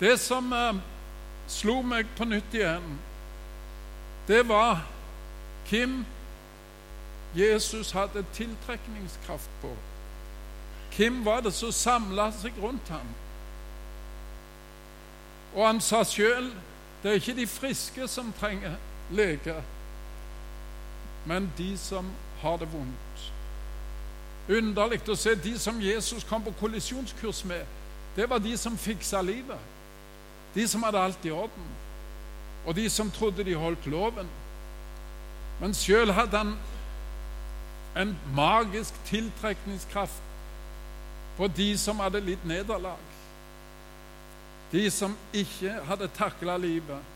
Det 0.00 0.14
som 0.20 0.52
eh, 0.52 0.78
slo 1.50 1.80
meg 1.82 2.06
på 2.14 2.24
nytt 2.24 2.54
igjen, 2.54 2.98
det 4.28 4.44
var 4.46 4.84
hvem 5.70 6.04
Jesus 7.34 7.90
hadde 7.98 8.22
tiltrekningskraft 8.32 9.50
på. 9.62 9.74
Hvem 10.96 11.24
var 11.24 11.40
det 11.40 11.54
som 11.54 11.72
samla 11.72 12.30
seg 12.32 12.56
rundt 12.62 12.88
ham? 12.88 13.10
Og 15.54 15.66
han 15.66 15.80
sa 15.80 16.02
sjøl 16.04 16.50
det 17.02 17.10
er 17.10 17.20
ikke 17.20 17.36
de 17.38 17.46
friske 17.46 18.08
som 18.10 18.32
trenger 18.40 18.74
lege, 19.14 19.54
men 21.26 21.52
de 21.58 21.78
som 21.78 22.10
har 22.40 22.56
det 22.58 22.66
vondt. 22.72 23.26
Underlig 24.48 25.04
å 25.08 25.16
se 25.16 25.34
de 25.38 25.54
som 25.60 25.78
Jesus 25.80 26.24
kom 26.26 26.42
på 26.42 26.54
kollisjonskurs 26.58 27.44
med, 27.46 27.62
det 28.16 28.26
var 28.30 28.42
de 28.42 28.56
som 28.58 28.78
fiksa 28.78 29.22
livet. 29.22 29.60
De 30.54 30.66
som 30.68 30.82
hadde 30.82 30.98
alt 30.98 31.26
i 31.28 31.30
orden, 31.30 31.68
og 32.66 32.74
de 32.74 32.88
som 32.90 33.10
trodde 33.10 33.44
de 33.44 33.54
holdt 33.54 33.86
loven. 33.86 34.26
Men 35.60 35.74
sjøl 35.74 36.10
hadde 36.16 36.38
han 36.38 36.56
en 37.98 38.16
magisk 38.34 38.94
tiltrekningskraft 39.06 40.27
på 41.38 41.46
de 41.46 41.78
som 41.78 42.00
hadde 42.02 42.20
litt 42.20 42.44
nederlag. 42.46 42.98
De 44.72 44.90
som 44.90 45.14
ikke 45.32 45.78
hadde 45.86 46.10
takla 46.18 46.56
livet, 46.58 47.14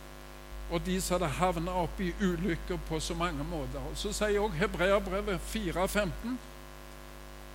og 0.71 0.81
de 0.87 1.01
som 1.03 1.19
hadde 1.19 1.35
havna 1.37 1.75
opp 1.83 1.99
i 2.01 2.13
ulykker 2.23 2.79
på 2.89 3.01
så 3.01 3.15
mange 3.19 3.45
måter. 3.45 3.83
Og 3.91 3.99
Så 3.99 4.13
sier 4.13 4.41
også 4.41 4.57
Hebreabrevet 4.63 5.41
4,15.: 5.51 6.39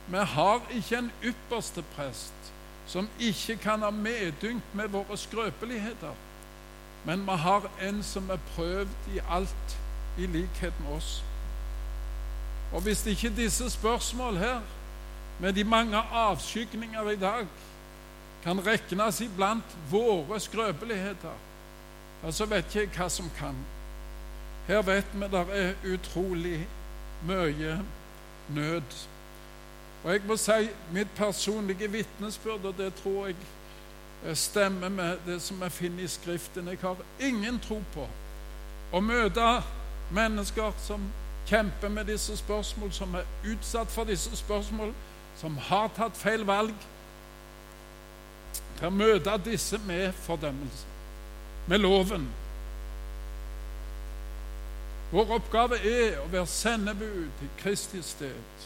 Vi 0.07 0.17
har 0.35 0.61
ikke 0.69 0.97
en 0.97 1.11
ypperste 1.23 1.83
prest 1.95 2.53
som 2.87 3.09
ikke 3.19 3.57
kan 3.57 3.81
ha 3.81 3.89
medynk 3.89 4.63
med 4.73 4.87
våre 4.87 5.17
skrøpeligheter, 5.17 6.13
men 7.05 7.25
vi 7.27 7.31
har 7.31 7.71
en 7.81 8.03
som 8.03 8.29
er 8.29 8.39
prøvd 8.55 9.11
i 9.15 9.19
alt, 9.29 9.77
i 10.17 10.25
likhet 10.25 10.73
med 10.83 10.95
oss. 10.95 11.23
Og 12.73 12.81
hvis 12.81 13.05
ikke 13.05 13.35
disse 13.35 13.69
spørsmål 13.69 14.37
her, 14.37 14.61
med 15.39 15.53
de 15.53 15.63
mange 15.63 15.97
avskygninger 15.97 17.09
i 17.09 17.15
dag, 17.15 17.47
kan 18.43 18.61
regnes 18.65 19.21
iblant 19.21 19.77
våre 19.91 20.39
skrøpeligheter, 20.39 21.35
ja, 22.23 22.31
så 22.31 22.45
vet 22.45 22.65
ikke 22.65 22.79
jeg 22.79 22.93
hva 22.95 23.09
som 23.09 23.29
kan. 23.37 23.57
Her 24.67 24.81
vet 24.81 25.13
vi 25.13 25.27
det 25.31 25.43
er 25.53 25.93
utrolig 25.93 26.67
mye 27.27 27.77
nød. 28.49 28.97
Og 30.03 30.11
jeg 30.11 30.21
må 30.27 30.37
si 30.37 30.69
mitt 30.91 31.11
personlige 31.15 31.91
vitnesbyrd, 31.91 32.65
og 32.65 32.75
det 32.77 32.93
tror 32.93 33.27
jeg 33.27 33.35
eh, 34.25 34.35
stemmer 34.35 34.89
med 34.89 35.17
det 35.25 35.41
som 35.41 35.61
jeg 35.61 35.71
finner 35.71 36.03
i 36.03 36.07
Skriften. 36.07 36.67
Jeg 36.67 36.77
har 36.81 36.97
ingen 37.19 37.59
tro 37.59 37.81
på 37.93 38.07
å 38.91 39.01
møte 39.03 39.47
mennesker 40.11 40.71
som 40.85 41.09
kjemper 41.47 41.89
med 41.89 42.05
disse 42.05 42.37
spørsmål, 42.37 42.91
som 42.91 43.15
er 43.15 43.27
utsatt 43.51 43.91
for 43.91 44.07
disse 44.07 44.35
spørsmål, 44.35 44.93
som 45.37 45.57
har 45.57 45.89
tatt 45.95 46.17
feil 46.17 46.45
valg, 46.47 46.75
til 48.77 48.89
å 48.89 48.93
møte 48.93 49.37
disse 49.45 49.77
med 49.85 50.13
fordømmelse, 50.25 50.85
med 51.67 51.81
loven. 51.81 52.27
Vår 55.11 55.37
oppgave 55.37 55.79
er 55.87 56.17
å 56.19 56.27
være 56.31 56.49
sendebud 56.51 57.45
i 57.45 57.49
Kristi 57.61 58.01
sted. 58.03 58.65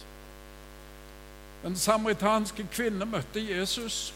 Den 1.62 1.76
samaritanske 1.78 2.66
kvinne 2.74 3.06
møtte 3.06 3.44
Jesus. 3.44 4.14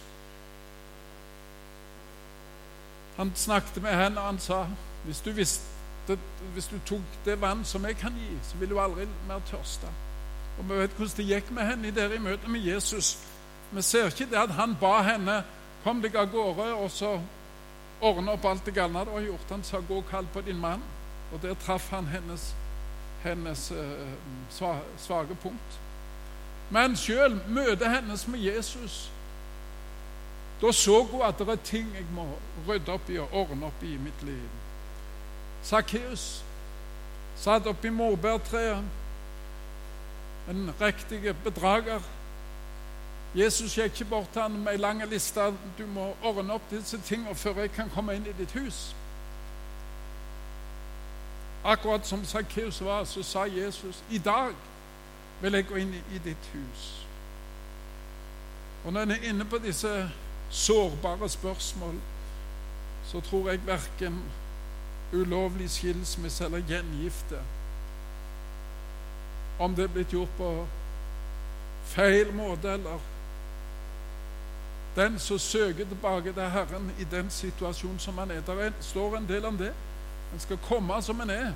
Han 3.19 3.31
snakket 3.35 3.83
med 3.83 3.93
henne, 3.93 4.19
og 4.19 4.25
han 4.25 4.41
sa 4.41 4.65
hvis 5.05 5.21
du, 5.21 5.29
visste, 5.37 6.17
hvis 6.53 6.71
du 6.71 6.79
tok 6.85 7.19
det 7.25 7.37
vann 7.41 7.61
som 7.65 7.85
jeg 7.85 7.99
kan 8.01 8.17
gi, 8.17 8.33
så 8.43 8.57
vil 8.57 8.73
du 8.73 8.79
aldri 8.81 9.05
mer 9.27 9.45
tørste. 9.51 9.91
Og 10.59 10.69
Vi 10.69 10.75
vet 10.75 10.91
hvordan 10.97 11.17
det 11.17 11.25
gikk 11.25 11.51
med 11.51 11.65
henne 11.67 11.91
der 11.95 12.13
i 12.13 12.19
møtet 12.19 12.49
med 12.49 12.59
Jesus. 12.59 13.17
Vi 13.71 13.81
ser 13.81 14.05
ikke 14.05 14.29
det 14.31 14.39
at 14.39 14.55
han 14.55 14.75
ba 14.79 15.01
henne 15.03 15.43
kom 15.83 16.01
deg 16.01 16.15
av 16.17 16.31
gårde 16.31 16.71
og 16.73 16.91
så 16.91 17.19
ordne 18.01 18.33
opp 18.33 18.45
alt 18.45 18.65
det 18.65 18.73
galne 18.73 19.05
du 19.05 19.11
har 19.11 19.21
gjort. 19.21 19.49
Han 19.49 19.63
sa 19.63 19.77
'gå 19.77 19.97
og 19.97 20.09
kall 20.09 20.27
på 20.33 20.41
din 20.41 20.61
mann', 20.61 20.87
og 21.33 21.41
der 21.41 21.53
traff 21.53 21.89
han 21.89 22.05
hennes, 22.07 22.55
hennes 23.23 23.71
uh, 23.71 24.77
svake 24.97 25.35
punkt. 25.35 25.79
Men 26.69 26.95
sjøl 26.95 27.39
møtet 27.47 27.89
hennes 27.89 28.27
med 28.27 28.39
Jesus 28.39 29.11
Da 30.61 30.71
så 30.71 31.03
hun 31.03 31.21
at 31.21 31.39
det 31.39 31.49
er 31.49 31.55
ting 31.55 31.87
jeg 31.95 32.05
må 32.15 32.23
rydde 32.67 32.91
opp 32.91 33.09
i 33.09 33.17
og 33.19 33.33
ordne 33.33 33.65
opp 33.65 33.83
i 33.83 33.93
i 33.93 33.97
mitt 33.97 34.23
liv. 34.23 34.49
Sakkeus 35.63 36.43
satt 37.35 37.67
oppi 37.67 37.89
morbærtreet, 37.89 38.83
en 40.49 40.71
riktig 40.81 41.35
bedrager. 41.43 41.99
Jesus 43.35 43.75
gikk 43.75 43.85
ikke 43.85 44.09
bort 44.09 44.29
til 44.33 44.41
ham 44.41 44.51
med 44.51 44.71
ei 44.71 44.77
lang 44.77 45.01
liste. 45.09 45.41
Du 45.77 45.85
må 45.85 46.13
ordne 46.23 46.53
opp 46.53 46.69
disse 46.71 47.01
tingene 47.01 47.35
før 47.35 47.59
jeg 47.59 47.71
kan 47.71 47.89
komme 47.89 48.15
inn 48.15 48.27
i 48.27 48.35
ditt 48.37 48.51
hus. 48.51 48.95
Akkurat 51.65 52.07
som 52.07 52.25
Sakkeus 52.25 52.83
var, 52.85 53.03
så 53.03 53.23
sa 53.23 53.43
Jesus 53.43 54.03
i 54.09 54.17
dag 54.17 54.53
vil 55.41 55.53
jeg 55.53 55.67
gå 55.67 55.75
inn 55.75 55.93
i 55.93 56.21
ditt 56.23 56.49
hus. 56.53 56.85
Og 58.85 58.93
når 58.93 59.01
en 59.01 59.11
er 59.11 59.29
inne 59.29 59.45
på 59.45 59.57
disse 59.57 60.09
sårbare 60.49 61.29
spørsmål, 61.29 61.95
så 63.05 63.19
tror 63.21 63.49
jeg 63.49 63.67
verken 63.67 64.23
ulovlig 65.13 65.69
skilsmisse 65.69 66.45
eller 66.45 66.63
gjengifte 66.69 67.41
Om 69.59 69.75
det 69.75 69.83
er 69.83 69.93
blitt 69.93 70.11
gjort 70.11 70.31
på 70.37 70.49
feil 71.85 72.33
måte, 72.33 72.73
eller 72.73 72.99
Den 74.95 75.19
som 75.19 75.39
søker 75.39 75.85
tilbake 75.85 76.33
til 76.33 76.49
Herren 76.49 76.91
i 76.99 77.03
den 77.11 77.29
situasjonen 77.29 77.99
som 77.99 78.17
han 78.17 78.31
er 78.31 78.41
Der 78.41 78.71
står 78.81 79.17
en 79.17 79.27
del 79.27 79.45
om 79.45 79.57
det. 79.57 79.73
En 80.33 80.39
skal 80.39 80.57
komme 80.57 81.01
som 81.01 81.21
en 81.21 81.29
er. 81.29 81.51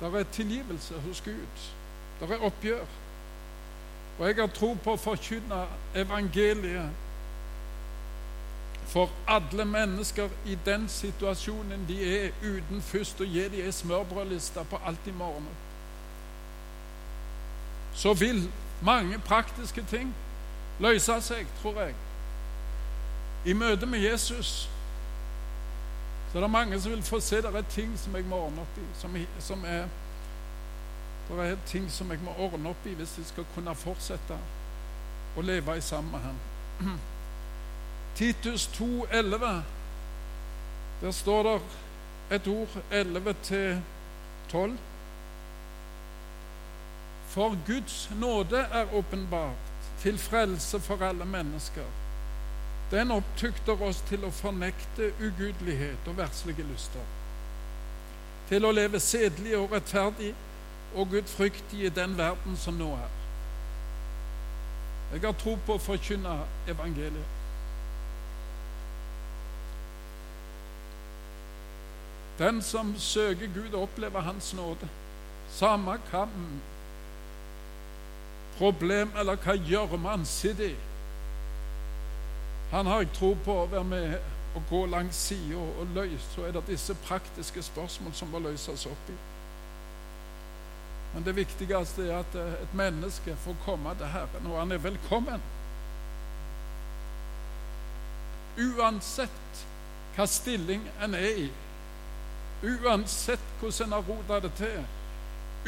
Der 0.00 0.18
er 0.18 0.22
tilgivelse 0.22 0.94
hos 0.94 1.20
Gud. 1.20 1.72
Der 2.20 2.34
er 2.34 2.38
oppgjør. 2.38 2.84
Og 4.18 4.26
jeg 4.26 4.36
har 4.36 4.46
tro 4.46 4.76
på 4.84 4.92
å 4.92 4.96
forkynne 4.96 5.66
evangeliet 5.94 6.90
for 8.86 9.10
alle 9.28 9.64
mennesker 9.64 10.28
i 10.46 10.56
den 10.64 10.88
situasjonen 10.88 11.84
de 11.88 11.98
er, 12.06 12.30
uten 12.42 12.82
først 12.82 13.20
å 13.20 13.26
gi 13.26 13.42
dem 13.50 13.66
ei 13.66 13.72
smørbrødliste 13.74 14.62
på 14.70 14.78
alt 14.86 15.10
i 15.10 15.14
morgen. 15.18 15.48
Så 17.96 18.14
vil 18.14 18.50
mange 18.82 19.18
praktiske 19.18 19.84
ting 19.90 20.14
løse 20.80 21.20
seg, 21.24 21.46
tror 21.62 21.80
jeg. 21.80 21.94
I 23.46 23.52
møte 23.52 23.86
med 23.86 23.98
Jesus 24.04 24.68
så 26.32 26.38
er 26.38 26.42
det 26.42 26.50
mange 26.50 26.80
som 26.80 26.92
vil 26.92 27.02
få 27.02 27.20
se 27.20 27.36
det 27.36 27.54
er 27.54 27.62
ting 27.70 27.98
som 27.98 28.16
jeg 28.16 28.24
må 28.28 28.36
ordne 28.36 28.60
opp 28.60 28.78
i, 28.78 28.82
som, 29.00 29.14
som 29.40 29.64
er 29.64 29.86
Det 31.28 31.38
er 31.38 31.56
ting 31.66 31.86
som 31.90 32.10
jeg 32.10 32.18
må 32.22 32.34
ordne 32.38 32.68
opp 32.68 32.86
i 32.86 32.92
hvis 32.94 33.14
jeg 33.18 33.26
skal 33.26 33.46
kunne 33.54 33.74
fortsette 33.74 34.36
å 35.36 35.42
leve 35.42 35.78
i 35.78 35.80
sammen 35.80 36.12
med 36.12 36.20
Ham. 36.20 36.98
Titus 38.16 38.66
2, 38.76 39.06
11. 39.10 39.62
Der 41.00 41.10
står 41.10 41.42
det 41.42 41.56
et 42.36 42.48
ord 42.48 42.76
11 42.90 43.34
til 43.42 43.82
12. 44.52 44.78
For 47.36 47.56
Guds 47.66 48.10
nåde 48.20 48.56
er 48.56 48.94
åpenbart 48.94 49.72
til 50.00 50.18
frelse 50.18 50.80
for 50.80 51.04
alle 51.04 51.24
mennesker. 51.24 51.84
Den 52.90 53.10
opptukter 53.10 53.82
oss 53.82 53.98
til 54.08 54.24
å 54.24 54.30
fornekte 54.32 55.10
ugudelighet 55.20 56.08
og 56.08 56.16
verslige 56.16 56.64
lyster, 56.64 57.02
til 58.48 58.64
å 58.64 58.72
leve 58.72 59.00
sedelig 59.04 59.52
og 59.58 59.74
rettferdig 59.76 60.30
og 60.94 61.10
gudfryktig 61.12 61.82
i 61.84 61.92
den 61.92 62.16
verden 62.16 62.56
som 62.56 62.80
nå 62.80 62.88
er. 62.96 63.12
Jeg 65.12 65.26
har 65.26 65.36
tro 65.36 65.58
på 65.66 65.76
å 65.76 65.82
forkynne 65.90 66.38
evangeliet. 66.72 67.34
Den 72.38 72.62
som 72.62 72.96
søker 72.96 73.52
Gud, 73.52 73.76
opplever 73.76 74.24
Hans 74.24 74.54
nåde. 74.56 74.88
Samme 75.52 76.00
hva 76.08 76.24
problem 78.58 79.12
eller 79.18 79.38
hva 79.42 79.54
gjør 79.56 79.96
han 80.06 80.24
sitter 80.26 80.72
i. 80.72 80.76
Han 82.70 82.86
har 82.86 83.04
jeg 83.04 83.14
tro 83.14 83.34
på 83.44 83.54
å 83.62 83.68
være 83.70 83.84
med 83.84 84.16
og 84.56 84.62
gå 84.70 84.86
langs 84.88 85.16
sida 85.28 85.60
og 85.60 85.94
løse, 85.94 86.24
så 86.34 86.46
er 86.46 86.54
det 86.56 86.64
disse 86.70 86.94
praktiske 87.04 87.62
spørsmål 87.62 88.14
som 88.16 88.30
må 88.32 88.40
løses 88.40 88.86
opp 88.88 89.10
i. 89.12 89.16
Men 91.14 91.24
det 91.24 91.36
viktigste 91.36 92.08
er 92.08 92.18
at 92.18 92.34
et 92.36 92.74
menneske 92.76 93.36
får 93.44 93.60
komme 93.64 93.92
til 93.96 94.10
Herren, 94.12 94.48
og 94.50 94.58
han 94.60 94.72
er 94.72 94.82
velkommen. 94.84 95.44
Uansett 98.56 99.62
hva 100.16 100.26
stilling 100.28 100.84
en 101.04 101.14
er 101.14 101.42
i, 101.44 101.46
uansett 102.64 103.52
hvordan 103.60 103.86
en 103.86 103.96
har 103.98 104.08
rota 104.08 104.40
det 104.40 104.52
til, 104.56 104.84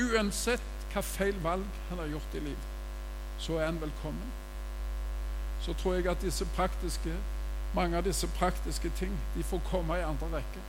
uansett 0.09 0.93
hva 0.93 1.05
feil 1.05 1.37
valg 1.45 1.81
han 1.91 2.01
har 2.01 2.13
gjort 2.15 2.37
i 2.41 2.45
livet, 2.49 2.78
så 3.39 3.59
er 3.59 3.65
han 3.65 3.81
velkommen. 3.81 4.33
Så 5.61 5.73
tror 5.73 5.95
jeg 5.95 6.07
at 6.07 6.23
disse 6.23 6.47
praktiske, 6.57 7.15
mange 7.75 7.97
av 7.97 8.05
disse 8.05 8.27
praktiske 8.39 8.91
ting 8.97 9.13
de 9.37 9.43
får 9.43 9.61
komme 9.71 9.99
i 9.99 10.07
andre 10.07 10.27
rekke. 10.33 10.65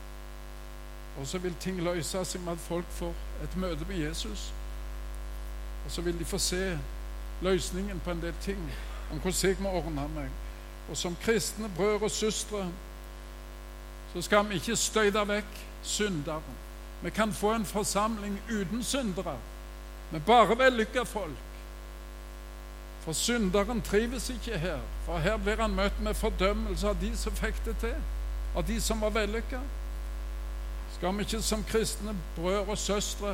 Og 1.20 1.28
så 1.28 1.38
vil 1.38 1.56
ting 1.60 1.82
løse 1.82 2.26
seg 2.26 2.42
med 2.42 2.54
at 2.54 2.60
folk 2.68 2.86
får 2.90 3.14
et 3.44 3.58
møte 3.58 3.86
med 3.88 3.98
Jesus. 3.98 4.54
Og 5.86 5.92
så 5.92 6.02
vil 6.02 6.20
de 6.20 6.26
få 6.26 6.38
se 6.38 6.80
løsningen 7.42 8.00
på 8.00 8.12
en 8.12 8.22
del 8.22 8.34
ting 8.42 8.72
om 9.12 9.20
hvordan 9.20 9.50
jeg 9.50 9.58
må 9.60 9.70
ordne 9.70 10.08
meg. 10.16 10.30
Og 10.90 10.98
som 10.98 11.18
kristne 11.24 11.70
brødre 11.78 12.08
og 12.08 12.12
søstre 12.12 12.68
så 14.14 14.22
skal 14.22 14.50
vi 14.50 14.58
ikke 14.58 14.76
støyte 14.76 15.22
vekk 15.28 15.60
synderen. 15.84 16.56
Vi 17.04 17.10
kan 17.10 17.34
få 17.34 17.54
en 17.54 17.66
forsamling 17.66 18.40
uten 18.50 18.84
syndere, 18.84 19.38
med 20.12 20.20
bare 20.26 20.58
vellykka 20.58 21.04
folk. 21.04 21.49
For 23.10 23.14
synderen 23.14 23.82
trives 23.82 24.30
ikke 24.30 24.58
her, 24.58 24.80
for 25.06 25.18
her 25.18 25.38
blir 25.38 25.58
han 25.58 25.74
møtt 25.74 25.98
med 26.06 26.14
fordømmelse 26.14 26.92
av 26.92 26.98
de 27.02 27.08
som 27.18 27.34
fikk 27.34 27.58
det 27.66 27.72
til, 27.82 27.96
av 28.54 28.68
de 28.68 28.76
som 28.86 29.00
var 29.02 29.16
vellykka. 29.16 29.62
Skal 30.94 31.16
vi 31.18 31.24
ikke 31.26 31.40
som 31.42 31.64
kristne 31.66 32.14
brødre 32.36 32.76
og 32.76 32.78
søstre 32.78 33.32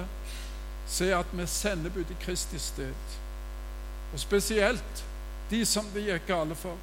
se 0.88 1.10
at 1.12 1.34
vi 1.36 1.48
sender 1.52 1.92
bud 1.92 2.08
i 2.08 2.16
Kristi 2.22 2.60
sted? 2.60 3.18
Og 4.14 4.22
spesielt 4.24 5.02
de 5.50 5.60
som 5.68 5.90
det 5.92 6.06
gikk 6.06 6.24
gale 6.30 6.56
for, 6.56 6.80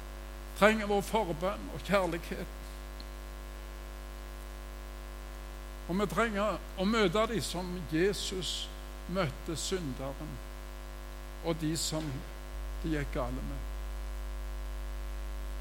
trenger 0.59 0.91
vår 0.91 1.01
forbønn 1.07 1.65
og 1.73 1.81
kjærlighet. 1.87 2.53
Og 5.89 5.97
vi 5.97 6.07
trenger 6.13 6.61
å 6.77 6.85
møte 6.85 7.25
dem 7.33 7.41
som 7.41 7.73
Jesus 7.89 8.53
møtte 9.09 9.57
synderen 9.57 10.37
og 11.43 11.57
de 11.61 11.73
som 11.77 12.05
det 12.83 12.91
gikk 12.91 13.13
gale 13.13 13.43
med. 13.49 13.59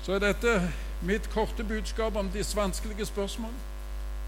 Så 0.02 0.16
er 0.16 0.18
dette 0.18 0.72
mitt 1.02 1.28
korte 1.30 1.64
budskap 1.64 2.16
om 2.16 2.30
disse 2.34 2.56
vanskelige 2.56 3.06
spørsmål. 3.06 3.52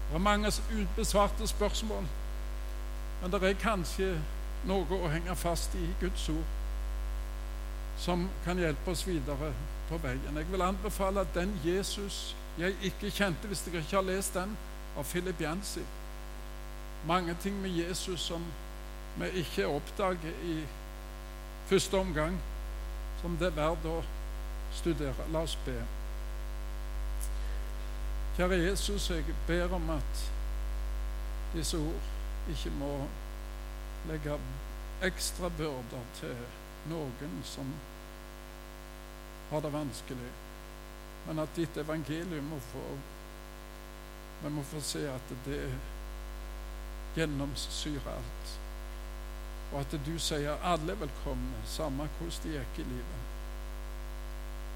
Det 0.09 0.15
er 0.15 0.23
mange 0.23 0.51
ubesvarte 0.71 1.47
spørsmål, 1.47 2.05
men 3.21 3.31
det 3.31 3.43
er 3.43 3.57
kanskje 3.59 4.13
noe 4.65 4.99
å 5.01 5.09
henge 5.09 5.35
fast 5.35 5.75
i 5.75 5.87
Guds 6.01 6.29
ord 6.29 6.53
som 7.99 8.27
kan 8.45 8.59
hjelpe 8.59 8.91
oss 8.91 9.05
videre 9.07 9.53
på 9.89 9.97
veien. 10.03 10.37
Jeg 10.37 10.51
vil 10.51 10.61
anbefale 10.61 11.23
at 11.23 11.35
den 11.35 11.53
Jesus 11.65 12.35
jeg 12.59 12.75
ikke 12.83 13.11
kjente 13.11 13.47
hvis 13.47 13.65
jeg 13.67 13.75
ikke 13.75 13.95
har 13.95 14.07
lest 14.07 14.33
den, 14.33 14.57
av 14.97 15.03
Philip 15.03 15.41
Jansi. 15.41 15.83
Mange 17.07 17.35
ting 17.43 17.55
med 17.61 17.69
Jesus 17.69 18.19
som 18.19 18.43
vi 19.19 19.27
ikke 19.41 19.67
oppdager 19.67 20.43
i 20.43 20.59
første 21.67 21.97
omgang 21.97 22.37
som 23.25 23.37
det 23.41 23.47
er 23.47 23.55
verdt 23.57 23.85
å 23.89 23.99
studere. 24.77 25.23
La 25.33 25.41
oss 25.41 25.55
be. 25.65 25.73
Kjære 28.37 28.59
Jesus, 28.59 29.07
jeg 29.09 29.33
ber 29.47 29.71
om 29.73 29.87
at 29.95 30.19
disse 31.55 31.79
ord 31.79 32.51
ikke 32.53 32.69
må 32.77 32.91
legge 34.11 34.35
ekstra 35.09 35.49
byrder 35.57 36.05
til 36.19 36.35
noen 36.91 37.39
som 37.49 37.71
har 39.49 39.65
det 39.65 39.73
vanskelig, 39.73 40.29
men 41.25 41.41
at 41.41 41.57
ditt 41.57 41.81
evangelium 41.81 42.53
må 42.53 42.61
få 42.69 42.85
Vi 44.43 44.49
må 44.53 44.61
få 44.69 44.81
se 44.83 45.01
at 45.09 45.31
det 45.47 45.63
gjennomsyrer 47.15 48.11
alt. 48.11 48.64
Og 49.73 49.79
at 49.81 49.95
du 50.05 50.13
sier 50.19 50.61
alle 50.63 50.99
velkomne, 50.99 51.63
samme 51.65 52.09
hvordan 52.19 52.43
de 52.43 52.53
gikk 52.57 52.79
i 52.83 52.87
livet. 52.91 53.23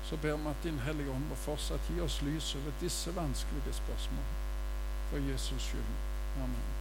Så 0.10 0.18
ber 0.18 0.36
vi 0.36 0.50
at 0.50 0.64
Din 0.64 0.80
Hellige 0.80 1.12
Ånd 1.12 1.30
må 1.30 1.36
fortsatt 1.36 1.92
gi 1.94 2.02
oss 2.02 2.22
lys 2.26 2.56
over 2.56 2.74
disse 2.82 3.16
vanskelige 3.16 3.78
spørsmålene. 3.84 4.44
For 5.12 5.32
Jesus 5.32 5.70
skyld. 5.70 5.96
Amen. 6.44 6.79